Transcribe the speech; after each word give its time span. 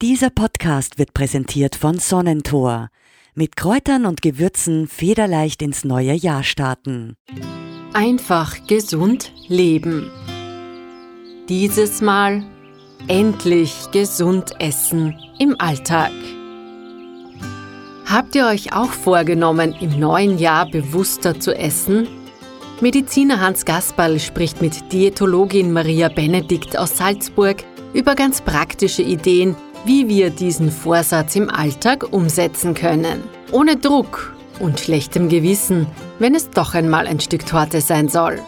Dieser 0.00 0.30
Podcast 0.30 1.00
wird 1.00 1.12
präsentiert 1.12 1.74
von 1.74 1.98
Sonnentor. 1.98 2.88
Mit 3.34 3.56
Kräutern 3.56 4.06
und 4.06 4.22
Gewürzen 4.22 4.86
federleicht 4.86 5.60
ins 5.60 5.82
neue 5.82 6.12
Jahr 6.12 6.44
starten. 6.44 7.16
Einfach 7.94 8.64
gesund 8.68 9.32
leben. 9.48 10.08
Dieses 11.48 12.00
Mal 12.00 12.44
endlich 13.08 13.90
gesund 13.90 14.52
essen 14.60 15.18
im 15.40 15.60
Alltag. 15.60 16.12
Habt 18.06 18.36
ihr 18.36 18.46
euch 18.46 18.72
auch 18.72 18.92
vorgenommen, 18.92 19.74
im 19.80 19.98
neuen 19.98 20.38
Jahr 20.38 20.70
bewusster 20.70 21.40
zu 21.40 21.52
essen? 21.56 22.06
Mediziner 22.80 23.40
Hans 23.40 23.64
Gasperl 23.64 24.20
spricht 24.20 24.62
mit 24.62 24.92
Diätologin 24.92 25.72
Maria 25.72 26.08
Benedikt 26.08 26.78
aus 26.78 26.98
Salzburg 26.98 27.64
über 27.94 28.14
ganz 28.14 28.40
praktische 28.40 29.02
Ideen, 29.02 29.56
wie 29.88 30.06
wir 30.06 30.28
diesen 30.28 30.70
Vorsatz 30.70 31.34
im 31.34 31.48
Alltag 31.48 32.12
umsetzen 32.12 32.74
können. 32.74 33.22
Ohne 33.52 33.76
Druck 33.76 34.36
und 34.60 34.78
schlechtem 34.78 35.30
Gewissen, 35.30 35.86
wenn 36.18 36.34
es 36.34 36.50
doch 36.50 36.74
einmal 36.74 37.06
ein 37.06 37.20
Stück 37.20 37.46
Torte 37.46 37.80
sein 37.80 38.08
soll. 38.08 38.38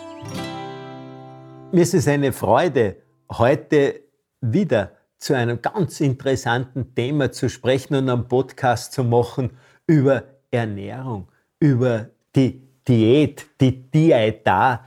Mir 1.73 1.81
ist 1.81 1.95
es 1.95 2.07
eine 2.09 2.35
Freude, 2.35 2.97
heute 3.33 4.03
wieder 4.43 4.93
zu 5.17 5.33
einem 5.33 5.63
ganz 5.63 6.03
interessanten 6.03 6.95
Thema 6.95 7.33
zu 7.33 7.49
sprechen 7.49 7.95
und 7.95 8.11
einen 8.11 8.29
Podcast 8.29 8.93
zu 8.93 9.03
machen 9.03 9.53
über 9.87 10.25
Ernährung, 10.51 11.29
über 11.59 12.11
die 12.37 12.61
Diät, 12.87 13.47
die 13.63 13.91
Diäta. 13.91 14.87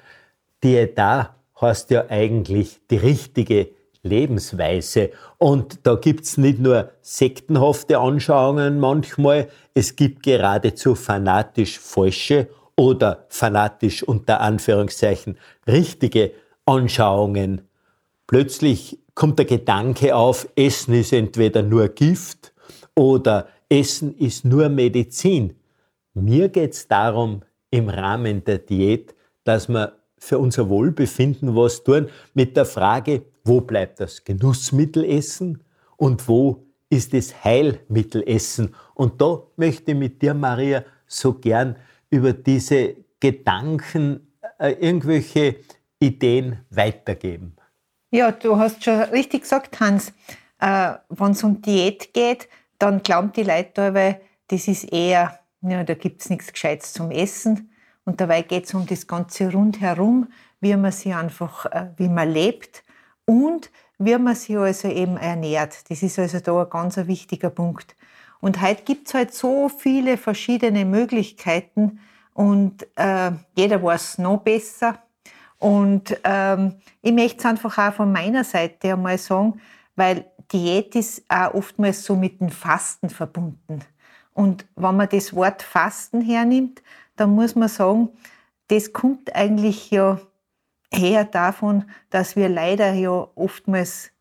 Diäta 0.64 1.36
heißt 1.60 1.90
ja 1.90 2.06
eigentlich 2.10 2.80
die 2.92 2.98
richtige 2.98 3.70
Lebensweise. 4.04 5.12
Und 5.38 5.80
da 5.84 5.96
gibt's 5.96 6.38
nicht 6.38 6.60
nur 6.60 6.92
sektenhafte 7.02 7.98
Anschauungen 7.98 8.80
manchmal, 8.80 9.48
es 9.74 9.96
gibt 9.96 10.24
geradezu 10.24 10.94
fanatisch 10.96 11.80
falsche 11.80 12.50
oder 12.76 13.26
fanatisch 13.30 14.04
unter 14.04 14.42
Anführungszeichen 14.42 15.38
richtige 15.68 16.32
Anschauungen. 16.66 17.62
Plötzlich 18.28 19.00
kommt 19.16 19.40
der 19.40 19.46
Gedanke 19.46 20.16
auf, 20.16 20.48
Essen 20.56 20.94
ist 20.94 21.14
entweder 21.14 21.62
nur 21.62 21.90
Gift 21.90 22.54
oder 22.96 23.48
Essen 23.70 24.18
ist 24.18 24.46
nur 24.46 24.70
Medizin. 24.70 25.56
Mir 26.14 26.50
geht's 26.50 26.88
darum, 26.88 27.42
im 27.70 27.90
Rahmen 27.90 28.44
der 28.44 28.60
Diät, 28.60 29.16
dass 29.44 29.68
wir 29.68 29.94
für 30.18 30.38
unser 30.38 30.70
Wohlbefinden 30.70 31.56
was 31.56 31.84
tun 31.84 32.08
mit 32.34 32.56
der 32.56 32.66
Frage, 32.66 33.24
wo 33.44 33.62
bleibt 33.62 34.00
das 34.00 34.24
Genussmittelessen 34.24 35.64
und 35.98 36.28
wo 36.28 36.66
ist 36.90 37.14
das 37.14 37.44
Heilmittelessen. 37.44 38.76
Und 38.94 39.22
da 39.22 39.42
möchte 39.56 39.92
ich 39.92 39.98
mit 39.98 40.22
dir, 40.22 40.34
Maria, 40.34 40.84
so 41.08 41.34
gern 41.34 41.76
über 42.10 42.34
diese 42.34 42.96
Gedanken, 43.20 44.28
äh, 44.60 44.72
irgendwelche 44.74 45.58
Ideen 46.00 46.60
weitergeben. 46.70 47.56
Ja, 48.12 48.32
du 48.32 48.58
hast 48.58 48.84
schon 48.84 49.00
richtig 49.04 49.42
gesagt, 49.42 49.80
Hans. 49.80 50.14
Äh, 50.60 50.94
Wenn 51.10 51.32
es 51.32 51.44
um 51.44 51.62
Diät 51.62 52.14
geht, 52.14 52.48
dann 52.78 53.02
glauben 53.02 53.32
die 53.32 53.44
Leute, 53.44 53.94
weil 53.94 54.22
das 54.48 54.68
ist 54.68 54.84
eher, 54.92 55.40
ja, 55.62 55.84
da 55.84 55.94
gibt 55.96 56.22
es 56.22 56.30
nichts 56.30 56.54
Gescheites 56.54 56.94
zum 56.94 57.10
Essen. 57.10 57.72
Und 58.06 58.22
dabei 58.22 58.44
geht 58.44 58.66
es 58.66 58.74
um 58.74 58.86
das 58.86 59.08
Ganze 59.08 59.52
rundherum, 59.52 60.28
wie 60.60 60.76
man 60.76 60.92
sich 60.92 61.16
einfach, 61.16 61.66
äh, 61.66 61.88
wie 61.98 62.10
man 62.10 62.30
lebt 62.30 62.84
und 63.26 63.70
wie 64.00 64.18
man 64.18 64.36
sich 64.36 64.58
also 64.58 64.88
eben 64.88 65.18
ernährt. 65.18 65.90
Das 65.90 66.04
ist 66.04 66.20
also 66.20 66.40
da 66.40 66.64
ein 66.64 66.70
ganz 66.70 66.98
wichtiger 66.98 67.50
Punkt. 67.50 67.96
Und 68.42 68.62
heute 68.62 68.84
gibt 68.84 69.08
es 69.08 69.14
halt 69.14 69.34
so 69.34 69.70
viele 69.70 70.18
verschiedene 70.18 70.84
Möglichkeiten 70.84 72.00
und 72.34 72.86
äh, 72.96 73.32
jeder 73.56 73.82
weiß 73.82 74.18
noch 74.18 74.40
besser. 74.40 75.00
Und 75.60 76.20
ähm, 76.26 76.76
ich 77.02 77.14
möchte 77.14 77.40
es 77.40 77.46
einfach 77.46 77.78
auch 77.78 77.94
von 77.94 78.12
meiner 78.12 78.44
Seite 78.44 78.94
einmal 78.94 79.18
sagen, 79.18 79.62
weil 79.96 80.26
Diät 80.52 80.94
ist 80.96 81.24
auch 81.30 81.54
oftmals 81.54 82.04
so 82.04 82.16
mit 82.16 82.42
dem 82.42 82.50
Fasten 82.50 83.10
verbunden. 83.10 83.80
Und 84.34 84.66
wenn 84.76 84.98
man 84.98 85.08
das 85.10 85.34
Wort 85.34 85.62
Fasten 85.62 86.22
hernimmt, 86.22 86.82
dann 87.16 87.30
muss 87.30 87.56
man 87.56 87.70
sagen, 87.70 88.10
das 88.68 88.92
kommt 88.92 89.34
eigentlich 89.36 89.92
ja 89.92 90.20
her 90.96 91.26
davon, 91.26 91.86
dass 92.10 92.36
wir 92.36 92.50
leider 92.50 92.94
ja 92.94 93.28
oftmals 93.36 94.12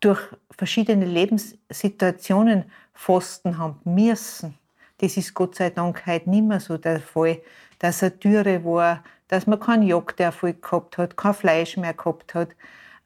durch 0.00 0.20
verschiedene 0.50 1.04
Lebenssituationen 1.04 2.64
Fasten 2.92 3.58
haben 3.58 3.80
müssen. 3.84 4.56
Das 4.98 5.16
ist 5.16 5.34
Gott 5.34 5.56
sei 5.56 5.70
Dank 5.70 6.06
heute 6.06 6.30
nicht 6.30 6.44
mehr 6.44 6.60
so 6.60 6.78
der 6.78 7.00
Fall, 7.00 7.40
dass 7.78 8.02
er 8.02 8.10
Dürre 8.10 8.64
war, 8.64 9.02
dass 9.28 9.46
man 9.46 9.58
keinen 9.58 9.82
Jagderfolg 9.82 10.62
gehabt 10.62 10.98
hat, 10.98 11.16
kein 11.16 11.34
Fleisch 11.34 11.76
mehr 11.76 11.94
gehabt 11.94 12.34
hat. 12.34 12.50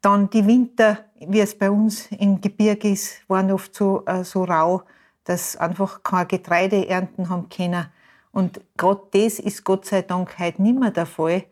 Dann 0.00 0.30
die 0.30 0.46
Winter, 0.46 0.98
wie 1.18 1.40
es 1.40 1.56
bei 1.56 1.70
uns 1.70 2.06
im 2.12 2.40
Gebirge 2.40 2.90
ist, 2.90 3.28
waren 3.28 3.50
oft 3.50 3.74
so, 3.74 4.04
äh, 4.06 4.22
so 4.22 4.44
rau, 4.44 4.82
dass 5.24 5.56
einfach 5.56 6.02
kein 6.02 6.28
Getreide 6.28 6.88
ernten 6.88 7.28
haben 7.28 7.48
können. 7.48 7.86
Und 8.30 8.60
gerade 8.76 9.02
das 9.12 9.38
ist 9.38 9.64
Gott 9.64 9.86
sei 9.86 10.02
Dank 10.02 10.38
heute 10.38 10.62
nicht 10.62 10.78
mehr 10.78 10.90
der 10.90 11.06
Fall 11.06 11.44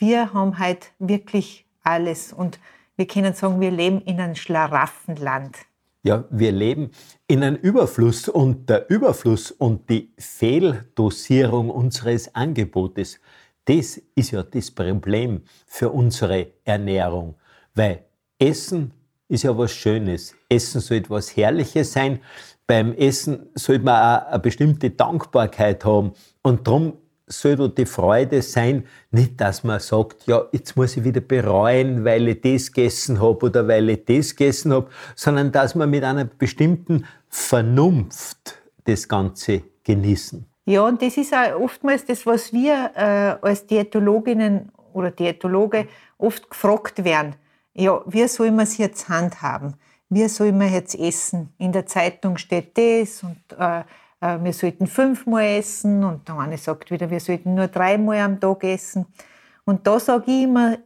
wir 0.00 0.32
haben 0.34 0.58
halt 0.58 0.92
wirklich 0.98 1.66
alles 1.82 2.32
und 2.32 2.58
wir 2.96 3.06
können 3.06 3.34
sagen, 3.34 3.60
wir 3.60 3.70
leben 3.70 4.00
in 4.02 4.20
einem 4.20 4.34
Schlaraffenland. 4.34 5.56
Ja, 6.02 6.24
wir 6.30 6.52
leben 6.52 6.90
in 7.26 7.42
einem 7.42 7.56
Überfluss 7.56 8.28
und 8.28 8.68
der 8.68 8.90
Überfluss 8.90 9.50
und 9.50 9.88
die 9.88 10.12
Fehldosierung 10.18 11.70
unseres 11.70 12.34
Angebotes, 12.34 13.20
das 13.64 14.00
ist 14.14 14.32
ja 14.32 14.42
das 14.42 14.70
Problem 14.70 15.42
für 15.66 15.90
unsere 15.90 16.48
Ernährung, 16.64 17.36
weil 17.74 18.04
Essen 18.38 18.92
ist 19.28 19.44
ja 19.44 19.56
was 19.56 19.72
Schönes. 19.72 20.34
Essen 20.48 20.80
soll 20.80 20.98
etwas 20.98 21.34
Herrliches 21.36 21.92
sein. 21.92 22.20
Beim 22.66 22.92
Essen 22.92 23.46
sollte 23.54 23.84
man 23.84 23.94
auch 23.96 24.26
eine 24.26 24.38
bestimmte 24.40 24.90
Dankbarkeit 24.90 25.84
haben. 25.84 26.12
Und 26.42 26.66
darum 26.66 26.98
soll 27.26 27.56
da 27.56 27.68
die 27.68 27.86
Freude 27.86 28.42
sein, 28.42 28.84
nicht, 29.10 29.40
dass 29.40 29.64
man 29.64 29.80
sagt, 29.80 30.26
ja, 30.26 30.44
jetzt 30.52 30.76
muss 30.76 30.96
ich 30.96 31.04
wieder 31.04 31.20
bereuen, 31.20 32.04
weil 32.04 32.28
ich 32.28 32.40
das 32.40 32.72
gegessen 32.72 33.20
habe 33.20 33.46
oder 33.46 33.66
weil 33.66 33.88
ich 33.90 34.04
das 34.04 34.36
gegessen 34.36 34.72
habe, 34.72 34.88
sondern 35.14 35.50
dass 35.50 35.74
man 35.74 35.90
mit 35.90 36.04
einer 36.04 36.24
bestimmten 36.24 37.06
Vernunft 37.28 38.62
das 38.84 39.08
Ganze 39.08 39.62
genießen. 39.84 40.46
Ja, 40.66 40.86
und 40.86 41.02
das 41.02 41.16
ist 41.16 41.34
auch 41.34 41.60
oftmals 41.60 42.04
das, 42.04 42.24
was 42.24 42.52
wir 42.52 42.90
äh, 42.94 43.46
als 43.46 43.66
Diätologinnen 43.66 44.70
oder 44.92 45.10
Diätologe 45.10 45.88
oft 46.18 46.48
gefragt 46.48 47.04
werden. 47.04 47.36
Ja, 47.74 48.00
wie 48.06 48.26
soll 48.28 48.50
man 48.50 48.64
es 48.64 48.78
jetzt 48.78 49.08
handhaben? 49.08 49.74
Wie 50.08 50.26
soll 50.28 50.52
man 50.52 50.72
jetzt 50.72 50.94
essen? 50.94 51.52
In 51.58 51.72
der 51.72 51.86
Zeitung 51.86 52.38
steht 52.38 52.78
das 52.78 53.22
und 53.22 53.38
äh, 53.58 53.82
wir 54.42 54.52
sollten 54.52 54.86
fünfmal 54.86 55.44
essen 55.58 56.02
und 56.02 56.28
der 56.28 56.38
eine 56.38 56.56
sagt 56.56 56.90
wieder, 56.90 57.10
wir 57.10 57.20
sollten 57.20 57.54
nur 57.54 57.68
dreimal 57.68 58.18
am 58.18 58.40
Tag 58.40 58.64
essen. 58.64 59.06
Und 59.64 59.86
da 59.86 60.00
sage 60.00 60.24
ich 60.30 60.42
immer, 60.44 60.78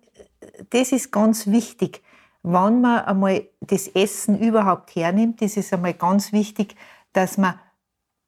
das 0.70 0.92
ist 0.92 1.12
ganz 1.12 1.46
wichtig. 1.46 2.02
Wenn 2.42 2.80
man 2.80 3.04
einmal 3.04 3.48
das 3.60 3.88
Essen 3.88 4.38
überhaupt 4.38 4.94
hernimmt, 4.94 5.42
ist 5.42 5.56
es 5.56 5.72
einmal 5.72 5.94
ganz 5.94 6.32
wichtig, 6.32 6.74
dass 7.12 7.38
man 7.38 7.58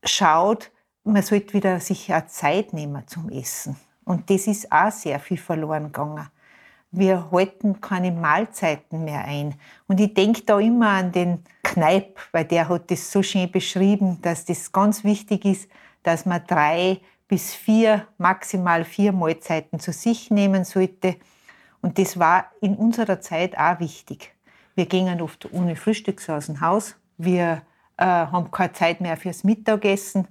schaut, 0.04 0.70
man 1.04 1.22
sollte 1.22 1.54
wieder 1.54 1.81
sich 1.81 2.12
auch 2.15 2.26
Zeit 2.26 2.72
nehmen 2.72 3.06
zum 3.06 3.31
Essen. 3.31 3.76
Und 4.04 4.31
das 4.31 4.47
ist 4.47 4.70
auch 4.70 4.93
sehr 4.93 5.19
viel 5.19 5.38
verloren 5.38 5.87
gegangen 5.87 6.28
wir 6.93 7.31
halten 7.31 7.81
keine 7.81 8.11
Mahlzeiten 8.11 9.05
mehr 9.05 9.25
ein. 9.25 9.55
Und 9.87 10.01
ich 10.01 10.15
denke 10.15 10.43
da 10.43 10.59
immer 10.59 10.89
an 10.91 11.12
den 11.12 11.45
Kneip, 11.62 12.19
weil 12.33 12.45
der 12.45 12.69
hat 12.69 12.91
das 12.91 13.12
so 13.12 13.23
schön 13.23 13.50
beschrieben, 13.50 14.20
dass 14.23 14.44
das 14.44 14.73
ganz 14.73 15.05
wichtig 15.05 15.44
ist, 15.44 15.70
dass 16.03 16.26
man 16.26 16.43
drei 16.47 17.00
bis 17.29 17.55
vier, 17.55 18.09
maximal 18.19 18.85
vier 18.85 19.12
Mahlzeiten 19.12 19.79
zu 19.79 19.93
sich 19.93 20.31
nehmen 20.31 20.64
sollte. 20.64 21.17
Und 21.81 21.99
das 21.99 22.19
war 22.19 22.50
in 22.61 22.75
unserer 22.75 23.20
Zeit 23.20 23.56
auch 23.56 23.79
wichtig. 23.79 24.35
Wir 24.75 24.87
gingen 24.87 25.20
oft 25.20 25.53
ohne 25.53 25.76
Frühstück 25.76 26.29
aus 26.29 26.47
dem 26.47 26.61
Haus. 26.61 26.97
Wir 27.19 27.62
äh, 27.97 28.05
haben 28.05 28.50
keine 28.50 28.73
Zeit 28.73 29.00
mehr 29.00 29.17
fürs 29.17 29.44
Mittagessen. 29.44 30.26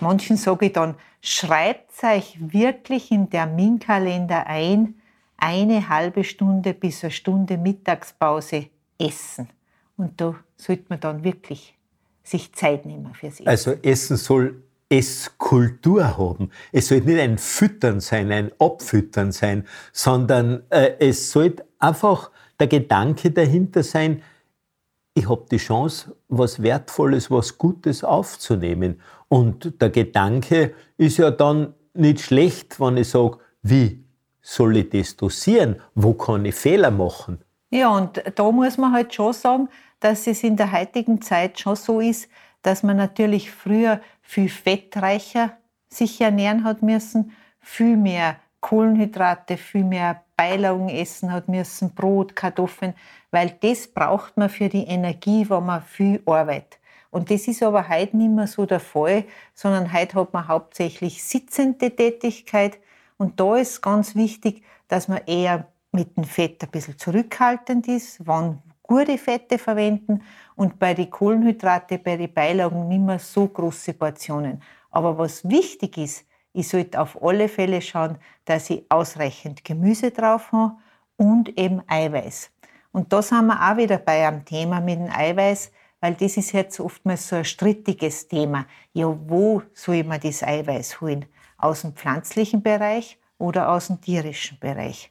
Manchen 0.00 0.36
sage 0.36 0.66
ich 0.66 0.72
dann, 0.72 0.96
schreibt 1.20 2.02
euch 2.02 2.36
wirklich 2.40 3.12
in 3.12 3.30
Terminkalender 3.30 4.46
ein, 4.48 4.96
eine 5.42 5.88
halbe 5.88 6.22
Stunde 6.22 6.72
bis 6.72 7.02
eine 7.02 7.10
Stunde 7.10 7.58
Mittagspause 7.58 8.66
essen. 8.96 9.48
Und 9.96 10.20
da 10.20 10.36
sollte 10.56 10.84
man 10.88 11.00
dann 11.00 11.24
wirklich 11.24 11.76
sich 12.22 12.52
Zeit 12.54 12.86
nehmen 12.86 13.12
fürs 13.12 13.34
Essen. 13.34 13.48
Also 13.48 13.72
Essen 13.82 14.16
soll 14.16 14.62
Esskultur 14.88 16.16
haben. 16.16 16.50
Es 16.70 16.88
soll 16.88 17.00
nicht 17.00 17.18
ein 17.18 17.38
Füttern 17.38 17.98
sein, 17.98 18.30
ein 18.30 18.52
Abfüttern 18.58 19.32
sein, 19.32 19.66
sondern 19.92 20.62
äh, 20.70 20.92
es 21.00 21.32
soll 21.32 21.56
einfach 21.78 22.30
der 22.60 22.68
Gedanke 22.68 23.32
dahinter 23.32 23.82
sein, 23.82 24.22
ich 25.14 25.28
habe 25.28 25.44
die 25.50 25.58
Chance, 25.58 26.16
was 26.28 26.62
Wertvolles, 26.62 27.30
was 27.30 27.58
Gutes 27.58 28.04
aufzunehmen. 28.04 29.00
Und 29.28 29.80
der 29.82 29.90
Gedanke 29.90 30.74
ist 30.96 31.18
ja 31.18 31.30
dann 31.30 31.74
nicht 31.94 32.20
schlecht, 32.20 32.78
wenn 32.80 32.96
ich 32.96 33.08
sage, 33.08 33.38
wie 33.62 34.04
soll 34.42 34.76
ich 34.76 34.90
das 34.90 35.16
dosieren? 35.16 35.80
Wo 35.94 36.12
kann 36.12 36.44
ich 36.44 36.54
Fehler 36.54 36.90
machen? 36.90 37.40
Ja, 37.70 37.96
und 37.96 38.22
da 38.34 38.50
muss 38.50 38.76
man 38.76 38.92
halt 38.92 39.14
schon 39.14 39.32
sagen, 39.32 39.68
dass 40.00 40.26
es 40.26 40.42
in 40.42 40.56
der 40.56 40.72
heutigen 40.72 41.22
Zeit 41.22 41.58
schon 41.58 41.76
so 41.76 42.00
ist, 42.00 42.28
dass 42.60 42.82
man 42.82 42.96
natürlich 42.96 43.50
früher 43.50 44.00
viel 44.20 44.48
fettreicher 44.48 45.56
sich 45.88 46.20
ernähren 46.20 46.64
hat 46.64 46.82
müssen, 46.82 47.32
viel 47.60 47.96
mehr 47.96 48.36
Kohlenhydrate, 48.60 49.56
viel 49.56 49.84
mehr 49.84 50.22
Beilagen 50.36 50.88
essen 50.88 51.32
hat 51.32 51.48
müssen, 51.48 51.94
Brot, 51.94 52.34
Kartoffeln, 52.34 52.94
weil 53.30 53.56
das 53.60 53.88
braucht 53.88 54.36
man 54.36 54.48
für 54.48 54.68
die 54.68 54.84
Energie, 54.84 55.48
wenn 55.48 55.64
man 55.64 55.82
viel 55.82 56.20
arbeitet. 56.26 56.78
Und 57.10 57.30
das 57.30 57.46
ist 57.46 57.62
aber 57.62 57.88
heute 57.88 58.16
nicht 58.16 58.30
mehr 58.30 58.46
so 58.46 58.64
der 58.64 58.80
Fall, 58.80 59.24
sondern 59.54 59.92
heute 59.92 60.18
hat 60.18 60.32
man 60.32 60.48
hauptsächlich 60.48 61.22
sitzende 61.22 61.94
Tätigkeit. 61.94 62.78
Und 63.16 63.38
da 63.40 63.56
ist 63.56 63.82
ganz 63.82 64.14
wichtig, 64.14 64.62
dass 64.88 65.08
man 65.08 65.20
eher 65.26 65.68
mit 65.92 66.16
dem 66.16 66.24
Fett 66.24 66.62
ein 66.62 66.70
bisschen 66.70 66.98
zurückhaltend 66.98 67.86
ist, 67.88 68.26
wann 68.26 68.62
gute 68.82 69.18
Fette 69.18 69.58
verwenden 69.58 70.22
und 70.56 70.78
bei 70.78 70.94
den 70.94 71.10
Kohlenhydrate, 71.10 71.98
bei 71.98 72.16
den 72.16 72.32
Beilagen 72.32 72.88
nicht 72.88 73.00
mehr 73.00 73.18
so 73.18 73.46
große 73.46 73.94
Portionen. 73.94 74.62
Aber 74.90 75.16
was 75.16 75.48
wichtig 75.48 75.96
ist, 75.98 76.26
ich 76.52 76.68
sollte 76.68 77.00
auf 77.00 77.22
alle 77.22 77.48
Fälle 77.48 77.80
schauen, 77.80 78.18
dass 78.44 78.68
ich 78.68 78.84
ausreichend 78.90 79.64
Gemüse 79.64 80.10
drauf 80.10 80.52
habe 80.52 80.76
und 81.16 81.58
eben 81.58 81.82
Eiweiß. 81.86 82.50
Und 82.92 83.12
da 83.12 83.22
sind 83.22 83.46
wir 83.46 83.70
auch 83.70 83.76
wieder 83.76 83.96
bei 83.96 84.26
einem 84.26 84.44
Thema 84.44 84.80
mit 84.80 84.98
dem 84.98 85.10
Eiweiß, 85.10 85.72
weil 86.00 86.14
das 86.14 86.36
ist 86.36 86.52
jetzt 86.52 86.78
oftmals 86.78 87.28
so 87.28 87.36
ein 87.36 87.44
strittiges 87.44 88.28
Thema. 88.28 88.66
Ja, 88.92 89.16
wo 89.26 89.62
soll 89.72 90.04
man 90.04 90.20
das 90.20 90.42
Eiweiß 90.42 91.00
holen? 91.00 91.24
Aus 91.62 91.80
dem 91.80 91.94
pflanzlichen 91.94 92.62
Bereich 92.62 93.18
oder 93.38 93.70
aus 93.70 93.86
dem 93.86 94.00
tierischen 94.00 94.58
Bereich? 94.58 95.10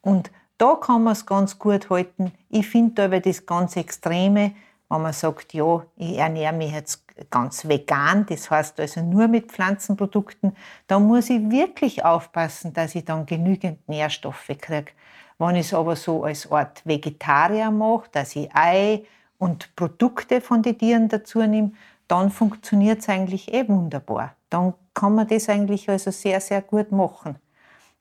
Und 0.00 0.30
da 0.58 0.74
kann 0.74 1.02
man 1.04 1.14
es 1.14 1.24
ganz 1.24 1.58
gut 1.58 1.88
halten. 1.88 2.32
Ich 2.48 2.68
finde 2.68 3.04
aber 3.04 3.20
das 3.20 3.46
ganz 3.46 3.76
Extreme, 3.76 4.52
wenn 4.88 5.02
man 5.02 5.12
sagt, 5.12 5.54
ja, 5.54 5.84
ich 5.96 6.18
ernähre 6.18 6.52
mich 6.52 6.72
jetzt 6.72 7.04
ganz 7.30 7.68
vegan, 7.68 8.26
das 8.26 8.50
heißt 8.50 8.78
also 8.80 9.02
nur 9.02 9.28
mit 9.28 9.50
Pflanzenprodukten, 9.50 10.56
da 10.86 10.98
muss 10.98 11.30
ich 11.30 11.50
wirklich 11.50 12.04
aufpassen, 12.04 12.72
dass 12.72 12.94
ich 12.94 13.04
dann 13.04 13.26
genügend 13.26 13.88
Nährstoffe 13.88 14.50
kriege. 14.60 14.92
Wenn 15.38 15.56
ich 15.56 15.66
es 15.66 15.74
aber 15.74 15.94
so 15.96 16.24
als 16.24 16.50
Art 16.50 16.82
Vegetarier 16.84 17.70
mache, 17.70 18.08
dass 18.12 18.34
ich 18.34 18.54
Ei 18.54 19.04
und 19.38 19.74
Produkte 19.76 20.40
von 20.40 20.62
den 20.62 20.76
Tieren 20.76 21.08
dazu 21.08 21.40
nehme, 21.40 21.72
dann 22.08 22.30
funktioniert 22.30 23.00
es 23.00 23.08
eigentlich 23.08 23.52
eh 23.52 23.68
wunderbar. 23.68 24.34
Dann 24.50 24.74
kann 24.94 25.14
man 25.14 25.28
das 25.28 25.48
eigentlich 25.48 25.88
also 25.88 26.10
sehr, 26.10 26.40
sehr 26.40 26.62
gut 26.62 26.90
machen. 26.90 27.36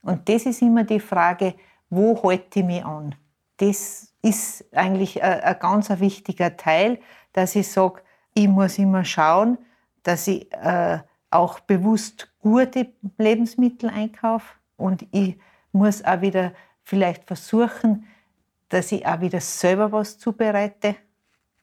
Und 0.01 0.27
das 0.29 0.45
ist 0.45 0.61
immer 0.61 0.83
die 0.83 0.99
Frage, 0.99 1.55
wo 1.89 2.21
halte 2.23 2.59
ich 2.59 2.65
mich 2.65 2.85
an? 2.85 3.15
Das 3.57 4.13
ist 4.21 4.65
eigentlich 4.73 5.21
ein, 5.21 5.59
ganz 5.59 5.89
wichtiger 5.99 6.55
Teil, 6.57 6.99
dass 7.33 7.55
ich 7.55 7.69
sage, 7.69 8.01
ich 8.33 8.47
muss 8.47 8.77
immer 8.77 9.03
schauen, 9.03 9.57
dass 10.03 10.27
ich 10.27 10.51
äh, 10.53 10.99
auch 11.29 11.59
bewusst 11.59 12.31
gute 12.39 12.93
Lebensmittel 13.17 13.89
einkaufe 13.89 14.53
und 14.77 15.05
ich 15.11 15.37
muss 15.71 16.03
auch 16.03 16.21
wieder 16.21 16.53
vielleicht 16.83 17.25
versuchen, 17.25 18.05
dass 18.69 18.91
ich 18.91 19.05
auch 19.05 19.21
wieder 19.21 19.41
selber 19.41 19.91
was 19.91 20.17
zubereite. 20.17 20.95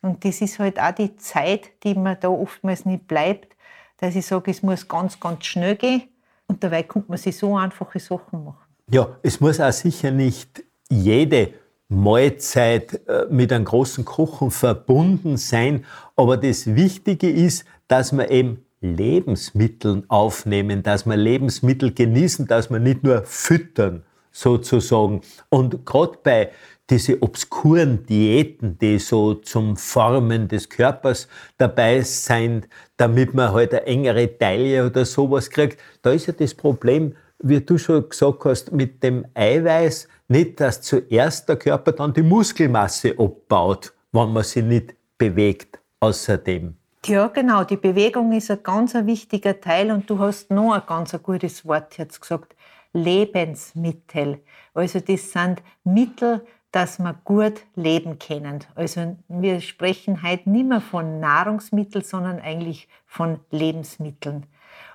Und 0.05 0.23
das 0.23 0.43
ist 0.43 0.59
halt 0.59 0.79
auch 0.79 0.95
die 0.95 1.17
Zeit, 1.17 1.83
die 1.83 1.95
mir 1.95 2.15
da 2.15 2.29
oftmals 2.29 2.85
nicht 2.85 3.09
bleibt, 3.09 3.57
dass 3.97 4.15
ich 4.15 4.27
sage, 4.27 4.51
es 4.51 4.63
muss 4.63 4.87
ganz, 4.87 5.19
ganz 5.19 5.47
schnell 5.47 5.77
gehen 5.77 6.03
und 6.47 6.63
dabei 6.63 6.83
kommt 6.83 7.09
man 7.09 7.17
sich 7.17 7.39
so 7.39 7.57
einfache 7.57 7.99
Sachen 7.99 8.45
machen. 8.45 8.67
Ja, 8.91 9.17
es 9.23 9.41
muss 9.41 9.61
auch 9.61 9.73
sicher 9.73 10.11
nicht 10.11 10.63
jede 10.91 11.55
Mahlzeit 11.89 13.01
äh, 13.09 13.25
mit 13.31 13.51
einem 13.51 13.65
großen 13.65 14.05
Kochen 14.05 14.51
verbunden 14.51 15.39
sein. 15.39 15.87
Aber 16.17 16.37
das 16.37 16.75
Wichtige 16.75 17.31
ist, 17.31 17.65
dass 17.89 18.13
wir 18.13 18.31
eben 18.31 18.63
Lebensmittel 18.83 20.05
aufnehmen, 20.09 20.83
dass 20.83 21.07
wir 21.07 21.17
Lebensmittel 21.17 21.95
genießen, 21.95 22.47
dass 22.47 22.71
wir 22.71 22.79
nicht 22.79 23.05
nur 23.05 23.25
füttern, 23.25 24.03
sozusagen. 24.35 25.23
Und 25.49 25.87
gerade 25.87 26.19
bei 26.23 26.51
diese 26.91 27.23
obskuren 27.23 28.05
Diäten, 28.05 28.79
die 28.79 28.99
so 28.99 29.35
zum 29.35 29.77
Formen 29.77 30.49
des 30.49 30.69
Körpers 30.69 31.29
dabei 31.57 32.03
sind, 32.03 32.69
damit 32.97 33.33
man 33.35 33.53
halt 33.53 33.73
eine 33.73 33.87
engere 33.87 34.39
Taille 34.39 34.87
oder 34.87 35.05
sowas 35.05 35.49
kriegt, 35.49 35.81
da 36.03 36.11
ist 36.11 36.27
ja 36.27 36.35
das 36.35 36.55
Problem, 36.55 37.15
wie 37.39 37.61
du 37.61 37.79
schon 37.79 38.09
gesagt 38.09 38.45
hast, 38.45 38.73
mit 38.73 39.03
dem 39.03 39.27
Eiweiß, 39.35 40.09
nicht, 40.29 40.61
dass 40.61 40.81
zuerst 40.83 41.49
der 41.49 41.57
Körper 41.57 41.93
dann 41.93 42.13
die 42.13 42.23
Muskelmasse 42.23 43.15
abbaut, 43.19 43.93
wenn 44.13 44.33
man 44.33 44.43
sich 44.43 44.65
nicht 44.65 44.95
bewegt 45.19 45.79
außerdem. 46.01 46.77
Ja, 47.07 47.29
genau. 47.29 47.65
Die 47.65 47.77
Bewegung 47.77 48.33
ist 48.33 48.51
ein 48.51 48.63
ganz 48.63 48.95
wichtiger 48.95 49.61
Teil 49.61 49.91
und 49.91 50.09
du 50.09 50.19
hast 50.19 50.51
noch 50.51 50.73
ein 50.73 50.83
ganz 50.87 51.15
gutes 51.23 51.67
Wort 51.67 51.99
jetzt 51.99 52.21
gesagt. 52.21 52.57
Lebensmittel. 52.95 54.41
Also 54.73 55.01
das 55.01 55.33
sind 55.33 55.63
Mittel, 55.83 56.47
dass 56.75 56.99
wir 56.99 57.15
gut 57.25 57.61
leben 57.77 58.19
können. 58.19 58.65
Also 58.75 59.17
wir 59.29 59.61
sprechen 59.61 60.25
heute 60.25 60.51
nicht 60.51 60.67
mehr 60.67 60.81
von 60.81 61.21
Nahrungsmitteln, 61.21 62.03
sondern 62.03 62.41
eigentlich 62.41 62.89
von 63.07 63.39
Lebensmitteln. 63.53 64.47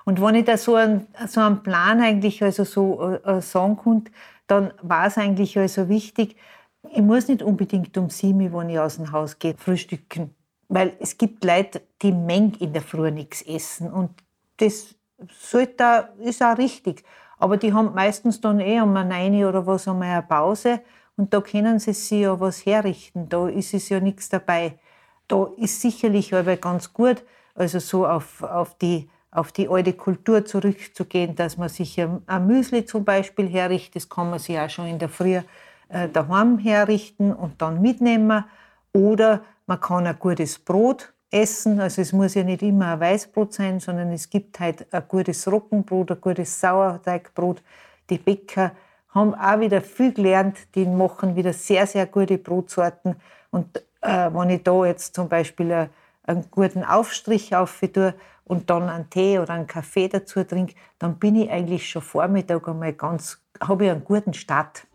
Und 0.04 0.20
wenn 0.20 0.34
ich 0.34 0.44
da 0.44 0.58
so 0.58 0.74
einen, 0.74 1.06
so 1.26 1.40
einen 1.40 1.62
Plan 1.62 2.02
eigentlich 2.02 2.42
also 2.42 2.64
so 2.64 3.14
äh, 3.24 3.40
sagen 3.40 3.78
konnte, 3.78 4.12
dann 4.46 4.74
war 4.82 5.06
es 5.06 5.16
eigentlich 5.16 5.56
also 5.58 5.88
wichtig, 5.88 6.36
ich 6.90 7.00
muss 7.00 7.28
nicht 7.28 7.42
unbedingt 7.42 7.96
um 7.96 8.10
sieben, 8.10 8.52
wenn 8.52 8.68
ich 8.68 8.78
aus 8.78 8.96
dem 8.96 9.10
Haus 9.12 9.38
gehe, 9.38 9.54
frühstücken. 9.56 10.34
Weil 10.68 10.92
es 11.00 11.16
gibt 11.16 11.44
Leute, 11.44 11.80
die 12.02 12.12
mengen 12.12 12.54
in 12.60 12.74
der 12.74 12.82
Früh 12.82 13.10
nichts 13.10 13.40
essen. 13.40 13.90
Und 13.90 14.10
das 14.58 14.94
sollte, 15.30 16.10
ist 16.18 16.42
auch 16.42 16.58
richtig. 16.58 17.04
Aber 17.38 17.56
die 17.56 17.72
haben 17.72 17.94
meistens 17.94 18.38
dann 18.38 18.60
eh 18.60 18.82
um 18.82 18.94
eine 18.94 19.48
oder 19.48 19.66
was 19.66 19.88
einmal 19.88 20.10
eine 20.10 20.22
Pause. 20.22 20.80
Und 21.20 21.34
da 21.34 21.42
können 21.42 21.78
sie 21.78 21.92
sich 21.92 22.22
ja 22.22 22.40
was 22.40 22.64
herrichten. 22.64 23.28
Da 23.28 23.46
ist 23.46 23.74
es 23.74 23.90
ja 23.90 24.00
nichts 24.00 24.30
dabei. 24.30 24.78
Da 25.28 25.50
ist 25.58 25.82
sicherlich 25.82 26.34
aber 26.34 26.56
ganz 26.56 26.94
gut, 26.94 27.22
also 27.54 27.78
so 27.78 28.06
auf, 28.06 28.42
auf 28.42 28.78
die 28.78 29.10
auf 29.30 29.52
die 29.52 29.68
alte 29.68 29.92
Kultur 29.92 30.46
zurückzugehen, 30.46 31.36
dass 31.36 31.58
man 31.58 31.68
sich 31.68 32.00
ein 32.00 32.46
Müsli 32.46 32.86
zum 32.86 33.04
Beispiel 33.04 33.48
herrichtet. 33.50 33.96
Das 33.96 34.08
kann 34.08 34.30
man 34.30 34.38
sich 34.38 34.58
auch 34.58 34.70
schon 34.70 34.86
in 34.86 34.98
der 34.98 35.10
Früh 35.10 35.40
äh, 35.90 36.08
daheim 36.08 36.58
herrichten 36.58 37.34
und 37.34 37.60
dann 37.60 37.82
mitnehmen. 37.82 38.42
Oder 38.94 39.42
man 39.66 39.78
kann 39.78 40.06
ein 40.06 40.18
gutes 40.18 40.58
Brot 40.58 41.12
essen. 41.30 41.80
Also 41.80 42.00
es 42.00 42.14
muss 42.14 42.34
ja 42.34 42.44
nicht 42.44 42.62
immer 42.62 42.94
ein 42.94 43.00
Weißbrot 43.00 43.52
sein, 43.52 43.78
sondern 43.78 44.10
es 44.10 44.30
gibt 44.30 44.58
halt 44.58 44.86
ein 44.90 45.02
gutes 45.06 45.46
Roggenbrot, 45.46 46.12
ein 46.12 46.20
gutes 46.22 46.58
Sauerteigbrot. 46.58 47.62
Die 48.08 48.16
Bäcker 48.16 48.72
haben 49.12 49.34
auch 49.34 49.60
wieder 49.60 49.80
viel 49.80 50.12
gelernt. 50.12 50.56
Die 50.74 50.86
machen 50.86 51.36
wieder 51.36 51.52
sehr, 51.52 51.86
sehr 51.86 52.06
gute 52.06 52.38
Brotsorten. 52.38 53.16
Und 53.50 53.84
äh, 54.00 54.30
wenn 54.32 54.50
ich 54.50 54.62
da 54.62 54.84
jetzt 54.86 55.14
zum 55.14 55.28
Beispiel 55.28 55.72
einen, 55.72 55.90
einen 56.24 56.50
guten 56.50 56.84
Aufstrich 56.84 57.54
auf 57.54 57.80
tue, 57.92 58.14
und 58.50 58.68
dann 58.68 58.88
einen 58.88 59.08
Tee 59.08 59.38
oder 59.38 59.54
einen 59.54 59.68
Kaffee 59.68 60.08
dazu 60.08 60.42
trinke, 60.42 60.74
dann 60.98 61.20
bin 61.20 61.36
ich 61.36 61.48
eigentlich 61.48 61.88
schon 61.88 62.02
Vormittag 62.02 62.66
einmal 62.66 62.92
ganz, 62.94 63.40
habe 63.60 63.84
ich 63.84 63.90
einen 63.92 64.02
guten 64.02 64.34
Start. 64.34 64.88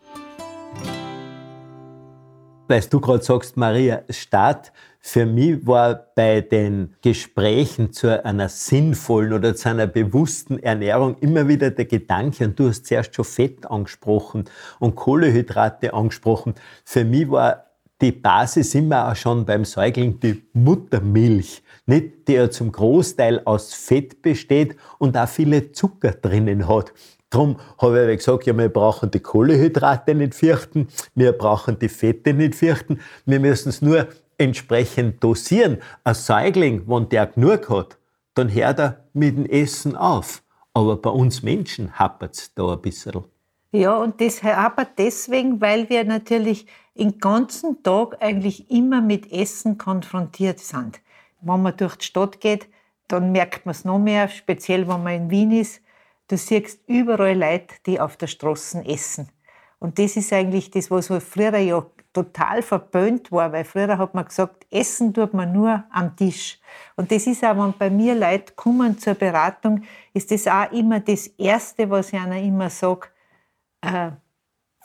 Weil 2.68 2.82
du 2.82 3.00
gerade 3.00 3.22
sagst, 3.22 3.56
Maria, 3.56 4.02
Start 4.10 4.74
für 5.08 5.24
mich 5.24 5.64
war 5.64 5.94
bei 6.16 6.40
den 6.40 6.96
Gesprächen 7.00 7.92
zu 7.92 8.24
einer 8.24 8.48
sinnvollen 8.48 9.34
oder 9.34 9.54
zu 9.54 9.68
einer 9.68 9.86
bewussten 9.86 10.58
Ernährung 10.58 11.16
immer 11.20 11.46
wieder 11.46 11.70
der 11.70 11.84
Gedanke, 11.84 12.46
und 12.46 12.58
du 12.58 12.68
hast 12.68 12.86
zuerst 12.86 13.14
schon 13.14 13.24
Fett 13.24 13.70
angesprochen 13.70 14.46
und 14.80 14.96
Kohlehydrate 14.96 15.94
angesprochen. 15.94 16.54
Für 16.84 17.04
mich 17.04 17.30
war 17.30 17.66
die 18.00 18.10
Basis 18.10 18.74
immer 18.74 19.08
auch 19.08 19.14
schon 19.14 19.46
beim 19.46 19.64
Säugling 19.64 20.18
die 20.18 20.42
Muttermilch, 20.54 21.62
nicht, 21.86 22.26
die 22.26 22.32
ja 22.32 22.50
zum 22.50 22.72
Großteil 22.72 23.42
aus 23.44 23.74
Fett 23.74 24.22
besteht 24.22 24.76
und 24.98 25.16
auch 25.16 25.28
viele 25.28 25.70
Zucker 25.70 26.10
drinnen 26.10 26.66
hat. 26.66 26.92
Darum 27.30 27.58
habe 27.78 28.10
ich 28.10 28.18
gesagt, 28.18 28.46
ja, 28.46 28.58
wir 28.58 28.68
brauchen 28.68 29.12
die 29.12 29.20
Kohlehydrate 29.20 30.16
nicht 30.16 30.34
fürchten, 30.34 30.88
wir 31.14 31.30
brauchen 31.30 31.78
die 31.78 31.88
Fette 31.88 32.34
nicht 32.34 32.56
fürchten, 32.56 32.98
wir 33.24 33.38
müssen 33.38 33.68
es 33.68 33.80
nur 33.82 34.08
entsprechend 34.38 35.22
dosieren. 35.22 35.82
Ein 36.04 36.14
Säugling, 36.14 36.84
wenn 36.86 37.08
der 37.08 37.26
genug 37.26 37.68
hat, 37.68 37.98
dann 38.34 38.52
hört 38.52 38.78
er 38.78 39.04
mit 39.12 39.36
dem 39.36 39.46
Essen 39.46 39.96
auf. 39.96 40.42
Aber 40.74 40.96
bei 40.96 41.10
uns 41.10 41.42
Menschen 41.42 41.98
hapert 41.98 42.34
es 42.34 42.54
da 42.54 42.72
ein 42.72 42.82
bisschen. 42.82 43.24
Ja, 43.72 43.96
und 43.96 44.20
das 44.20 44.42
aber 44.42 44.86
deswegen, 44.96 45.60
weil 45.60 45.88
wir 45.88 46.04
natürlich 46.04 46.66
den 46.96 47.18
ganzen 47.18 47.82
Tag 47.82 48.16
eigentlich 48.20 48.70
immer 48.70 49.00
mit 49.00 49.32
Essen 49.32 49.78
konfrontiert 49.78 50.60
sind. 50.60 51.00
Wenn 51.40 51.62
man 51.62 51.76
durch 51.76 51.96
die 51.96 52.06
Stadt 52.06 52.40
geht, 52.40 52.68
dann 53.08 53.32
merkt 53.32 53.66
man 53.66 53.72
es 53.72 53.84
noch 53.84 53.98
mehr, 53.98 54.28
speziell 54.28 54.88
wenn 54.88 55.02
man 55.02 55.14
in 55.14 55.30
Wien 55.30 55.52
ist. 55.52 55.82
Du 56.28 56.36
siehst 56.36 56.80
überall 56.88 57.38
Leute, 57.38 57.74
die 57.86 58.00
auf 58.00 58.16
der 58.16 58.26
Straße 58.26 58.84
essen. 58.84 59.28
Und 59.78 59.98
das 59.98 60.16
ist 60.16 60.32
eigentlich 60.32 60.70
das, 60.70 60.90
was 60.90 61.08
früher 61.24 61.56
ja 61.58 61.86
total 62.16 62.62
verböhnt 62.62 63.30
war, 63.30 63.52
weil 63.52 63.64
früher 63.64 63.98
hat 63.98 64.14
man 64.14 64.24
gesagt, 64.24 64.66
essen 64.70 65.12
tut 65.12 65.34
man 65.34 65.52
nur 65.52 65.84
am 65.90 66.16
Tisch. 66.16 66.58
Und 66.96 67.12
das 67.12 67.26
ist 67.26 67.44
auch, 67.44 67.56
wenn 67.58 67.74
bei 67.78 67.90
mir 67.90 68.14
Leute 68.14 68.54
kommen 68.54 68.98
zur 68.98 69.14
Beratung, 69.14 69.82
ist 70.14 70.30
das 70.30 70.46
auch 70.46 70.72
immer 70.72 71.00
das 71.00 71.26
Erste, 71.26 71.90
was 71.90 72.14
ich 72.14 72.18
einer 72.18 72.40
immer 72.40 72.70
sage, 72.70 73.08
äh, 73.82 74.12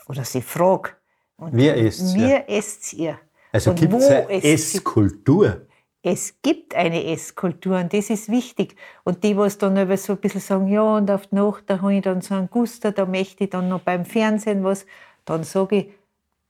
oder 0.08 0.26
sie 0.26 0.42
frage. 0.42 0.90
Wie 1.38 1.70
esst 1.70 2.18
ihr? 2.18 2.44
Wie 2.48 2.54
esst 2.54 2.94
ihr? 2.94 3.20
Also 3.54 3.74
gibt 3.74 3.94
es 3.94 4.10
eine 4.10 4.44
Esskultur? 4.44 5.62
Es 6.04 6.36
gibt 6.42 6.76
eine 6.76 7.06
Esskultur 7.06 7.78
und 7.78 7.94
das 7.94 8.10
ist 8.10 8.28
wichtig. 8.30 8.76
Und 9.04 9.24
die, 9.24 9.38
was 9.38 9.58
dann 9.58 9.78
aber 9.78 9.96
so 9.96 10.14
ein 10.14 10.20
bisschen 10.20 10.42
sagen, 10.42 10.68
ja, 10.68 10.98
und 10.98 11.10
auf 11.10 11.28
die 11.28 11.36
Nacht, 11.36 11.64
da 11.68 11.82
habe 11.82 11.94
ich 11.94 12.02
dann 12.02 12.22
so 12.22 12.34
einen 12.34 12.50
Guster, 12.50 12.92
da 12.92 13.06
möchte 13.06 13.46
ich 13.46 13.52
dann 13.52 13.70
noch 13.70 13.82
beim 13.82 14.04
Fernsehen 14.04 14.64
was, 14.64 14.86
dann 15.24 15.44
sage 15.44 15.76
ich, 15.78 15.86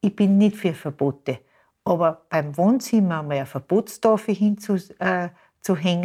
ich 0.01 0.15
bin 0.15 0.37
nicht 0.37 0.57
für 0.57 0.73
Verbote. 0.73 1.39
Aber 1.83 2.25
beim 2.29 2.55
Wohnzimmer 2.57 3.23
mal 3.23 3.37
eine 3.37 3.45
Verbotstafel 3.45 4.35
hinzuhängen, 4.35 5.33